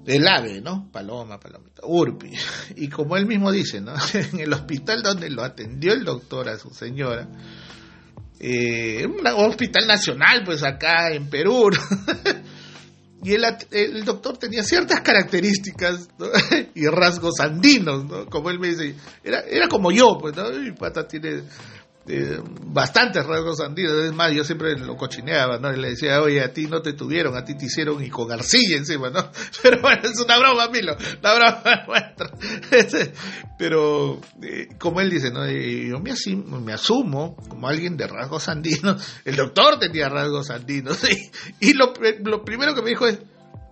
El 0.05 0.27
ave, 0.27 0.61
¿no? 0.61 0.91
Paloma, 0.91 1.39
palomita. 1.39 1.81
Urpi. 1.87 2.31
Y 2.75 2.87
como 2.87 3.17
él 3.17 3.25
mismo 3.25 3.51
dice, 3.51 3.81
¿no? 3.81 3.95
En 4.13 4.39
el 4.39 4.53
hospital 4.53 5.01
donde 5.01 5.31
lo 5.31 5.43
atendió 5.43 5.93
el 5.93 6.03
doctor 6.03 6.49
a 6.49 6.59
su 6.59 6.69
señora, 6.69 7.27
eh, 8.39 9.07
un 9.07 9.25
hospital 9.25 9.87
nacional, 9.87 10.43
pues 10.45 10.61
acá 10.61 11.11
en 11.11 11.27
Perú, 11.27 11.71
y 13.23 13.33
el, 13.33 14.05
doctor 14.05 14.37
tenía 14.37 14.63
ciertas 14.63 15.01
características 15.01 16.09
y 16.75 16.85
rasgos 16.85 17.39
andinos, 17.39 18.05
¿no? 18.05 18.27
Como 18.27 18.51
él 18.51 18.59
me 18.59 18.67
dice, 18.67 18.95
era, 19.23 19.39
era 19.39 19.67
como 19.67 19.91
yo, 19.91 20.19
pues, 20.19 20.35
¿no? 20.35 20.51
Mi 20.51 20.73
pata 20.73 21.07
tiene 21.07 21.41
eh, 22.07 22.39
bastantes 22.67 23.25
rasgos 23.25 23.59
andinos, 23.61 23.93
es 23.93 24.13
más, 24.13 24.31
yo 24.31 24.43
siempre 24.43 24.77
lo 24.77 24.95
cochineaba, 24.95 25.57
¿no? 25.57 25.73
Y 25.73 25.77
le 25.77 25.89
decía, 25.89 26.21
oye, 26.21 26.41
a 26.41 26.53
ti 26.53 26.67
no 26.67 26.81
te 26.81 26.93
tuvieron, 26.93 27.35
a 27.35 27.43
ti 27.43 27.57
te 27.57 27.65
hicieron 27.65 28.03
y 28.03 28.09
con 28.09 28.31
arcilla 28.31 28.77
encima, 28.77 29.09
¿no? 29.09 29.31
Pero 29.63 29.81
bueno, 29.81 30.01
es 30.03 30.19
una 30.19 30.37
broma, 30.37 30.67
Milo, 30.69 30.95
una 31.19 31.33
broma 31.33 31.85
nuestra. 31.87 32.31
Pero, 33.57 34.21
eh, 34.43 34.67
como 34.77 35.01
él 35.01 35.09
dice, 35.09 35.31
¿no? 35.31 35.49
yo 35.49 35.99
me, 35.99 36.13
me, 36.61 36.73
asumo 36.73 37.35
como 37.47 37.67
alguien 37.67 37.97
de 37.97 38.07
rasgos 38.07 38.49
andinos, 38.49 39.21
el 39.25 39.35
doctor 39.35 39.79
tenía 39.79 40.07
rasgos 40.07 40.51
andinos, 40.51 40.99
y, 41.59 41.73
lo, 41.73 41.93
lo 42.23 42.43
primero 42.45 42.75
que 42.75 42.83
me 42.83 42.89
dijo 42.89 43.07
es, 43.07 43.19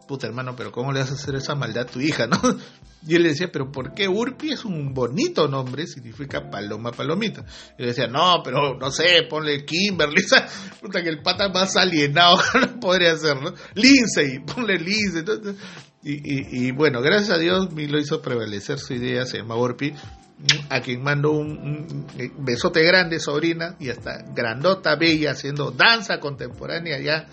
puta 0.08 0.28
hermano, 0.28 0.56
pero 0.56 0.72
¿cómo 0.72 0.92
le 0.92 1.00
vas 1.00 1.12
a 1.12 1.16
hacer 1.16 1.36
esa 1.36 1.56
maldad 1.56 1.84
a 1.84 1.92
tu 1.92 2.00
hija, 2.00 2.28
no? 2.28 2.40
Y 3.06 3.16
él 3.16 3.24
le 3.24 3.30
decía, 3.30 3.50
pero 3.52 3.70
¿por 3.70 3.94
qué 3.94 4.08
Urpi 4.08 4.54
es 4.54 4.64
un 4.64 4.94
bonito 4.94 5.50
nombre? 5.50 5.86
Significa 5.88 6.50
paloma, 6.50 6.92
palomita. 6.92 7.44
Y 7.78 7.82
le 7.82 7.90
decía, 7.90 8.08
no, 8.08 8.42
pero 8.44 8.78
no 8.80 8.92
sé, 8.92 9.24
ponle 9.30 9.66
Kimberly, 9.66 10.24
puta 10.82 11.04
que 11.04 11.10
el 11.10 11.22
pata 11.22 11.50
más 11.50 11.76
alienado 11.76 12.38
no 12.62 12.80
podría 12.80 13.12
hacerlo. 13.12 13.54
Lindsay, 13.76 14.40
ponle 14.40 14.78
Lindsay. 14.80 15.24
Y, 16.02 16.68
y, 16.68 16.72
bueno, 16.72 17.02
gracias 17.02 17.32
a 17.32 17.40
Dios 17.40 17.74
me 17.74 17.88
lo 17.88 18.00
hizo 18.00 18.22
prevalecer 18.22 18.80
su 18.80 18.94
idea, 18.94 19.26
se 19.26 19.38
llama 19.38 19.56
Urpi, 19.56 19.94
a 20.70 20.82
quien 20.82 21.02
mando 21.02 21.32
un, 21.32 22.06
besote 22.40 22.84
grande, 22.84 23.20
sobrina, 23.20 23.76
y 23.80 23.90
hasta 23.90 24.24
grandota, 24.34 24.96
bella, 24.96 25.32
haciendo 25.32 25.72
danza 25.72 26.20
contemporánea 26.20 26.98
allá 26.98 27.28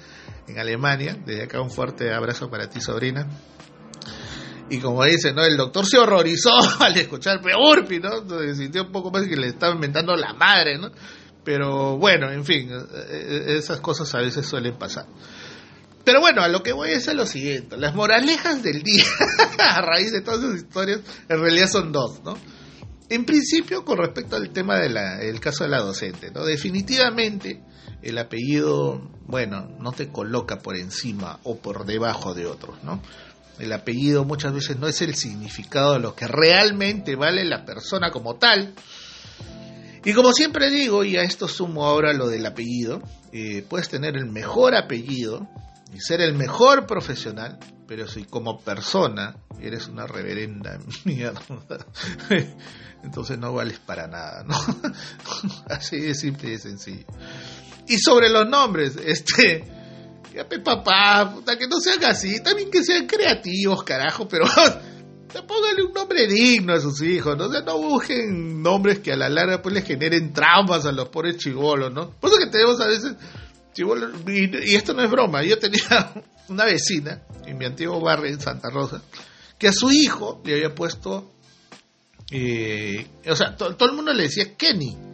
en 0.47 0.59
Alemania. 0.59 1.17
Desde 1.25 1.45
acá 1.45 1.61
un 1.61 1.71
fuerte 1.71 2.13
abrazo 2.13 2.51
para 2.51 2.69
ti, 2.69 2.81
sobrina. 2.81 3.27
Y 4.71 4.79
como 4.79 5.05
dice, 5.05 5.33
¿no? 5.33 5.45
El 5.45 5.57
doctor 5.57 5.85
se 5.85 5.99
horrorizó 5.99 6.53
al 6.81 6.97
escuchar 6.97 7.41
Peurpi, 7.43 7.99
¿no? 7.99 8.29
Se 8.29 8.55
sintió 8.55 8.85
un 8.85 8.93
poco 8.93 9.11
más 9.11 9.27
que 9.27 9.37
le 9.37 9.49
estaba 9.49 9.75
inventando 9.75 10.15
la 10.15 10.33
madre, 10.33 10.79
¿no? 10.79 10.91
Pero 11.45 11.97
bueno, 11.99 12.31
en 12.31 12.45
fin, 12.45 12.71
eh, 12.71 12.77
eh, 13.01 13.57
esas 13.59 13.81
cosas 13.81 14.15
a 14.15 14.19
veces 14.19 14.47
suelen 14.47 14.79
pasar. 14.79 15.07
Pero 16.05 16.21
bueno, 16.21 16.43
a 16.43 16.49
lo 16.49 16.63
que 16.63 16.73
voy 16.73 16.91
es 16.91 17.09
a 17.09 17.15
lo 17.15 17.27
siguiente. 17.27 17.77
Las 17.77 17.95
moralejas 17.95 18.63
del 18.63 18.83
día, 18.83 19.05
a 19.59 19.81
raíz 19.83 20.13
de 20.13 20.21
todas 20.21 20.45
esas 20.45 20.57
historias, 20.57 21.01
en 21.29 21.41
realidad 21.41 21.69
son 21.69 21.93
dos, 21.93 22.23
¿no? 22.25 22.37
En 23.09 23.25
principio, 23.25 23.85
con 23.85 23.99
respecto 23.99 24.37
al 24.37 24.51
tema 24.51 24.79
del 24.79 25.41
caso 25.41 25.65
de 25.65 25.71
la 25.71 25.81
docente, 25.81 26.31
¿no? 26.31 26.45
Definitivamente 26.45 27.61
el 28.03 28.19
apellido, 28.19 29.01
bueno, 29.27 29.69
no 29.79 29.93
te 29.93 30.09
coloca 30.09 30.59
por 30.59 30.77
encima 30.77 31.39
o 31.45 31.59
por 31.59 31.85
debajo 31.85 32.35
de 32.35 32.47
otros, 32.47 32.83
¿no? 32.83 33.01
El 33.59 33.73
apellido 33.75 34.25
muchas 34.25 34.55
veces 34.55 34.79
no 34.79 34.89
es 34.89 35.03
el 35.03 35.15
significado 35.15 35.93
de 35.95 36.01
lo 36.01 36.15
que 36.15 36.27
realmente 36.27 37.15
vale 37.15 37.45
la 37.45 37.67
persona 37.67 38.11
como 38.11 38.37
tal. 38.37 38.75
Y 40.03 40.15
como 40.15 40.33
siempre 40.33 40.71
digo, 40.71 41.05
y 41.05 41.19
a 41.19 41.23
esto 41.23 41.47
sumo 41.47 41.85
ahora 41.85 42.15
lo 42.15 42.29
del 42.29 42.47
apellido, 42.47 43.03
eh, 43.33 43.63
puedes 43.69 43.91
tener 43.91 44.17
el 44.17 44.25
mejor 44.25 44.75
apellido 44.75 45.47
y 45.93 46.01
ser 46.01 46.23
el 46.23 46.35
mejor 46.35 46.87
profesional, 46.87 47.59
pero 47.87 48.09
si 48.09 48.25
como 48.25 48.61
persona 48.61 49.37
eres 49.61 49.89
una 49.89 50.07
reverenda 50.07 50.79
mierda, 51.05 51.43
entonces 53.05 53.39
no 53.39 53.53
vales 53.53 53.79
para 53.79 54.07
nada, 54.07 54.43
¿no? 54.45 54.57
Así 55.69 56.01
de 56.01 56.15
simple 56.15 56.49
y 56.49 56.53
de 56.53 56.59
sencillo. 56.59 57.07
Y 57.91 57.99
sobre 57.99 58.31
los 58.31 58.49
nombres, 58.49 58.97
este, 59.05 59.65
papá, 60.65 61.35
que 61.59 61.67
no 61.67 61.81
sean 61.81 62.05
así, 62.05 62.41
también 62.41 62.71
que 62.71 62.85
sean 62.85 63.07
creativos, 63.07 63.83
carajo, 63.83 64.29
pero 64.29 64.47
póngale 65.49 65.83
un 65.83 65.93
nombre 65.93 66.29
digno 66.29 66.73
a 66.73 66.81
sus 66.81 67.03
hijos, 67.03 67.37
¿no? 67.37 67.49
no 67.49 67.79
busquen 67.79 68.63
nombres 68.63 69.01
que 69.01 69.13
a 69.13 69.17
la 69.17 69.29
larga 69.29 69.61
pues 69.61 69.75
les 69.75 69.85
generen 69.85 70.33
traumas 70.33 70.87
a 70.87 70.93
los 70.93 71.09
pobres 71.09 71.37
chivolos, 71.37 71.93
¿no? 71.93 72.11
Por 72.11 72.31
eso 72.31 72.39
que 72.39 72.47
tenemos 72.47 72.81
a 72.81 72.87
veces 72.87 73.17
chivolos, 73.73 74.13
y, 74.29 74.75
esto 74.77 74.95
no 74.95 75.03
es 75.03 75.11
broma, 75.11 75.43
yo 75.43 75.59
tenía 75.59 76.13
una 76.49 76.65
vecina 76.65 77.23
en 77.45 77.59
mi 77.59 77.65
antiguo 77.65 78.01
barrio 78.01 78.31
en 78.31 78.41
Santa 78.41 78.71
Rosa, 78.71 79.03
que 79.59 79.67
a 79.67 79.73
su 79.73 79.91
hijo 79.91 80.41
le 80.45 80.55
había 80.55 80.75
puesto, 80.77 81.33
eh, 82.31 83.05
o 83.27 83.35
sea, 83.35 83.57
todo 83.57 83.89
el 83.89 83.97
mundo 83.97 84.13
le 84.13 84.25
decía 84.25 84.57
Kenny. 84.57 85.10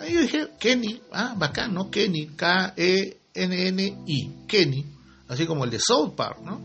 Ahí 0.00 0.14
yo 0.14 0.20
dije, 0.22 0.48
Kenny, 0.58 1.00
ah, 1.12 1.34
bacán, 1.36 1.74
¿no? 1.74 1.90
Kenny, 1.90 2.28
K-E 2.28 3.20
N-N-I, 3.34 4.46
Kenny, 4.48 4.86
así 5.28 5.46
como 5.46 5.64
el 5.64 5.70
de 5.70 5.78
South 5.78 6.14
Park, 6.16 6.40
¿no? 6.44 6.60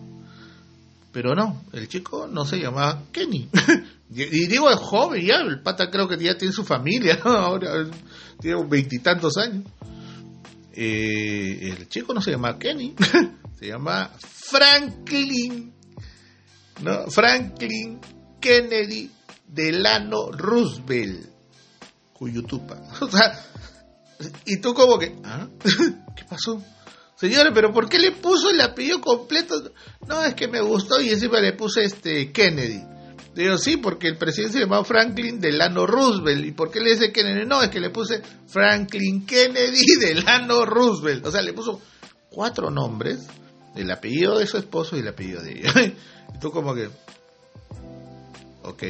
Pero 1.11 1.35
no, 1.35 1.63
el 1.73 1.87
chico 1.87 2.27
no 2.27 2.45
se 2.45 2.57
llamaba 2.57 3.03
Kenny. 3.11 3.49
y, 4.09 4.47
digo, 4.47 4.69
es 4.69 4.77
joven 4.77 5.25
ya, 5.25 5.35
el 5.37 5.61
pata 5.61 5.89
creo 5.89 6.07
que 6.07 6.17
ya 6.17 6.37
tiene 6.37 6.53
su 6.53 6.63
familia, 6.63 7.19
ahora 7.23 7.85
tiene 8.39 8.63
veintitantos 8.67 9.37
años. 9.37 9.63
Eh, 10.73 11.73
el 11.77 11.87
chico 11.87 12.13
no 12.13 12.21
se 12.21 12.31
llama 12.31 12.57
Kenny, 12.57 12.95
se 13.59 13.67
llama 13.67 14.11
Franklin, 14.19 15.73
¿no? 16.83 17.07
Franklin 17.09 17.99
Kennedy 18.41 19.09
Delano 19.47 20.31
Roosevelt, 20.31 21.29
Cuyutupa. 22.17 22.81
O 23.01 23.09
sea, 23.09 23.39
y 24.45 24.57
tú 24.57 24.73
como 24.73 24.97
que, 24.97 25.15
¿ah? 25.23 25.47
¿Qué 26.15 26.23
pasó? 26.29 26.63
Señores, 27.15 27.51
pero 27.53 27.73
¿por 27.73 27.89
qué 27.89 27.99
le 27.99 28.11
puso 28.11 28.49
el 28.49 28.61
apellido 28.61 29.01
completo? 29.01 29.55
No, 30.07 30.23
es 30.23 30.33
que 30.33 30.47
me 30.47 30.61
gustó 30.61 31.01
y 31.01 31.09
encima 31.09 31.39
le 31.39 31.53
puse 31.53 31.83
este 31.83 32.31
Kennedy. 32.31 32.83
Digo, 33.35 33.57
sí, 33.57 33.77
porque 33.77 34.07
el 34.07 34.17
presidente 34.17 34.53
se 34.53 34.63
llamaba 34.63 34.85
Franklin 34.85 35.41
Delano 35.41 35.85
Roosevelt. 35.85 36.45
¿Y 36.45 36.51
por 36.53 36.71
qué 36.71 36.79
le 36.79 36.91
dice 36.91 37.11
Kennedy? 37.11 37.45
No, 37.45 37.61
es 37.61 37.69
que 37.69 37.81
le 37.81 37.89
puse 37.89 38.21
Franklin 38.47 39.25
Kennedy 39.25 39.83
Delano 39.99 40.65
Roosevelt. 40.65 41.25
O 41.25 41.31
sea, 41.31 41.41
le 41.41 41.51
puso 41.51 41.81
cuatro 42.29 42.69
nombres, 42.69 43.27
el 43.75 43.91
apellido 43.91 44.37
de 44.37 44.47
su 44.47 44.57
esposo 44.57 44.95
y 44.95 44.99
el 44.99 45.09
apellido 45.09 45.41
de 45.41 45.51
ella. 45.51 45.73
y 45.83 46.39
tú 46.39 46.51
como 46.51 46.73
que, 46.73 46.89
ok, 48.63 48.83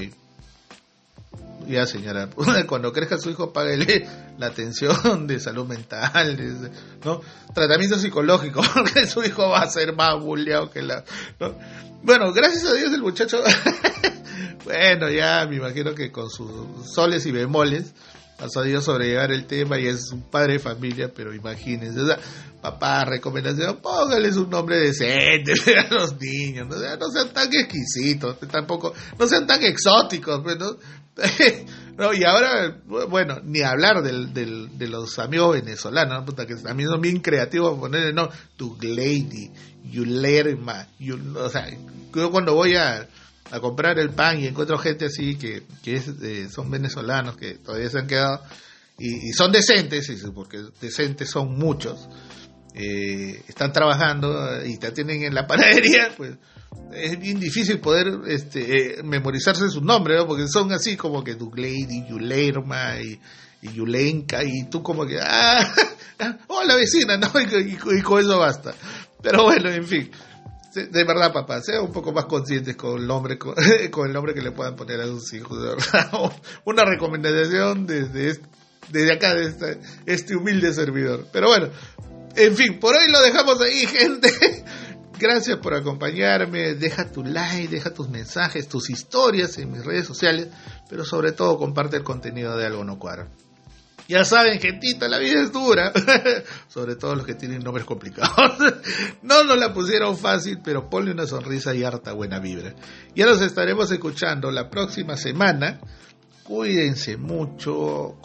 ya 1.68 1.86
señora, 1.86 2.30
cuando 2.68 2.92
crezca 2.92 3.18
su 3.18 3.30
hijo, 3.30 3.52
páguele 3.54 4.08
la 4.38 4.48
atención 4.48 5.28
de 5.28 5.40
salud 5.40 5.66
mental, 5.66 6.72
¿no? 7.04 7.22
Tratamiento 7.54 7.98
psicológico, 7.98 8.62
porque 8.74 9.08
su 9.08 9.24
hijo 9.24 9.50
va 9.50 9.62
a 9.62 9.70
ser 9.70 9.96
más 9.96 10.20
bulleado 10.22 10.70
que 10.70 10.82
la... 10.82 11.04
Bueno, 12.04 12.32
gracias 12.34 12.66
a 12.66 12.74
Dios 12.74 12.94
el 12.94 13.02
muchacho, 13.02 13.42
bueno, 14.64 15.10
ya 15.10 15.48
me 15.50 15.56
imagino 15.56 15.96
que 15.96 16.12
con 16.12 16.30
sus 16.30 16.92
soles 16.94 17.26
y 17.26 17.32
bemoles, 17.32 17.94
ha 18.38 18.50
sabido 18.50 18.82
sobrellevar 18.82 19.32
el 19.32 19.46
tema 19.46 19.80
y 19.80 19.88
es 19.88 20.12
un 20.12 20.24
padre 20.30 20.54
de 20.54 20.60
familia, 20.60 21.12
pero 21.14 21.34
imagínense, 21.34 22.02
o 22.02 22.06
sea, 22.06 22.20
papá, 22.62 23.06
recomendación, 23.06 23.78
póngales 23.78 24.36
un 24.38 24.50
nombre 24.50 24.78
decente 24.78 25.54
a 25.80 25.94
los 25.94 26.20
niños, 26.20 26.68
¿no? 26.68 26.76
no 26.76 27.12
sean 27.12 27.34
tan 27.34 27.54
exquisitos, 27.54 28.38
tampoco, 28.52 28.94
no 29.18 29.28
sean 29.28 29.48
tan 29.48 29.64
exóticos, 29.64 30.42
pues, 30.44 30.58
¿no? 30.58 30.78
no, 31.98 32.14
y 32.14 32.26
ahora, 32.26 32.78
bueno, 33.10 33.40
ni 33.44 33.62
hablar 33.62 34.04
del, 34.04 34.34
del, 34.34 34.78
de 34.78 34.88
los 34.88 35.18
amigos 35.18 35.54
venezolanos, 35.56 36.26
puta, 36.26 36.46
que 36.46 36.56
también 36.56 36.90
son 36.90 37.00
bien 37.00 37.20
creativos 37.20 37.80
ponerle, 37.80 38.12
no, 38.12 38.30
tu 38.58 38.78
lady, 38.82 39.50
you, 39.90 40.04
o 41.38 41.50
sea, 41.50 41.70
yo 42.14 42.32
cuando 42.32 42.54
voy 42.54 42.76
a, 42.76 43.08
a, 43.52 43.60
comprar 43.60 44.00
el 44.00 44.12
pan 44.12 44.40
y 44.40 44.48
encuentro 44.48 44.78
gente 44.78 45.06
así 45.06 45.36
que, 45.36 45.64
que 45.84 46.50
son 46.50 46.70
venezolanos 46.70 47.38
que 47.38 47.56
todavía 47.56 47.90
se 47.90 48.00
han 48.00 48.08
quedado 48.08 48.42
y, 48.98 49.34
son 49.34 49.52
decentes, 49.52 50.10
porque 50.34 50.64
decentes 50.80 51.30
son 51.30 51.58
muchos, 51.58 52.08
eh, 52.74 53.44
están 53.48 53.74
trabajando 53.74 54.66
y 54.66 54.78
te 54.78 54.88
atienden 54.88 55.24
en 55.24 55.34
la 55.34 55.48
panadería, 55.48 56.14
pues 56.18 56.38
es 56.94 57.20
bien 57.20 57.40
difícil 57.40 57.80
poder 57.80 58.22
este, 58.28 59.00
eh, 59.00 59.04
memorizarse 59.04 59.70
sus 59.70 59.82
nombres, 59.82 60.24
porque 60.26 60.48
son 60.48 60.72
así 60.72 60.96
como 60.96 61.24
que 61.24 61.36
Duglady, 61.36 62.08
Yulerma 62.08 63.00
y, 63.02 63.20
y 63.62 63.74
Yulenka, 63.74 64.44
y 64.44 64.70
tú 64.70 64.82
como 64.82 65.06
que, 65.06 65.20
ah, 65.22 65.74
hola 66.48 66.76
vecina, 66.76 67.18
¿no? 67.18 67.30
Y, 67.40 68.02
con 68.02 68.20
eso 68.20 68.40
basta. 68.40 68.74
Pero 69.22 69.44
bueno, 69.44 69.70
en 69.70 69.86
fin, 69.86 70.12
de 70.76 71.04
verdad, 71.04 71.32
papá, 71.32 71.62
sean 71.62 71.84
un 71.84 71.92
poco 71.92 72.12
más 72.12 72.26
conscientes 72.26 72.76
con 72.76 73.00
el 73.00 73.08
nombre, 73.08 73.38
con, 73.92 74.08
el 74.08 74.14
nombre 74.14 74.34
que 74.34 74.42
le 74.42 74.52
puedan 74.52 74.76
poner 74.76 75.00
a 75.02 75.06
sus 75.06 75.34
hijos, 75.34 75.62
de 75.62 75.70
verdad. 75.70 76.32
Una 76.66 76.84
recomendación 76.84 77.86
desde, 77.86 78.42
desde 78.90 79.14
acá, 79.14 79.34
de 79.34 79.80
este, 80.06 80.36
humilde 80.36 80.74
servidor. 80.74 81.28
Pero 81.32 81.48
bueno, 81.48 81.70
en 82.36 82.56
fin, 82.56 82.80
por 82.80 82.96
hoy 82.96 83.10
lo 83.10 83.22
dejamos 83.22 83.60
ahí, 83.62 83.88
gente. 83.88 84.30
Gracias 85.18 85.58
por 85.60 85.74
acompañarme. 85.74 86.74
Deja 86.74 87.10
tu 87.10 87.24
like, 87.24 87.70
deja 87.70 87.94
tus 87.94 88.10
mensajes, 88.10 88.68
tus 88.68 88.90
historias 88.90 89.58
en 89.58 89.72
mis 89.72 89.86
redes 89.86 90.06
sociales, 90.06 90.50
pero 90.90 91.06
sobre 91.06 91.32
todo 91.32 91.58
comparte 91.58 91.96
el 91.96 92.04
contenido 92.04 92.58
de 92.58 92.66
Algo 92.66 92.84
No 92.84 93.00
Cuadra. 93.00 93.30
Ya 94.08 94.24
saben, 94.24 94.60
gentita, 94.60 95.08
la 95.08 95.18
vida 95.18 95.42
es 95.42 95.52
dura. 95.52 95.92
Sobre 96.68 96.96
todo 96.96 97.16
los 97.16 97.26
que 97.26 97.34
tienen 97.34 97.64
nombres 97.64 97.86
complicados. 97.86 98.58
no 99.24 99.44
nos 99.44 99.58
la 99.58 99.74
pusieron 99.74 100.18
fácil, 100.18 100.60
pero 100.64 100.90
ponle 100.90 101.12
una 101.12 101.26
sonrisa 101.26 101.74
y 101.74 101.84
harta 101.84 102.14
buena 102.14 102.40
vibra. 102.40 102.76
Ya 103.16 103.26
nos 103.26 103.42
estaremos 103.42 103.92
escuchando 103.92 104.52
la 104.52 104.70
próxima 104.70 105.18
semana. 105.18 105.80
Cuídense 106.44 107.18
mucho, 107.18 108.20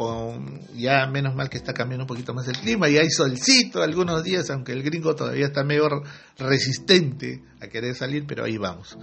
ya 0.74 1.06
menos 1.06 1.34
mal 1.34 1.48
que 1.48 1.56
está 1.56 1.72
cambiando 1.72 2.04
un 2.04 2.06
poquito 2.06 2.34
más 2.34 2.46
el 2.48 2.58
clima 2.58 2.86
y 2.90 2.98
hay 2.98 3.08
solcito 3.08 3.82
algunos 3.82 4.22
días, 4.22 4.50
aunque 4.50 4.72
el 4.72 4.82
gringo 4.82 5.14
todavía 5.14 5.46
está 5.46 5.64
medio 5.64 6.02
resistente 6.36 7.42
a 7.62 7.68
querer 7.68 7.94
salir, 7.94 8.26
pero 8.26 8.44
ahí 8.44 8.58
vamos. 8.58 8.98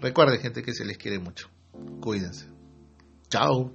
Recuerden 0.00 0.40
gente 0.40 0.64
que 0.64 0.74
se 0.74 0.84
les 0.84 0.98
quiere 0.98 1.20
mucho. 1.20 1.48
Cuídense. 2.00 2.46
Chao. 3.28 3.72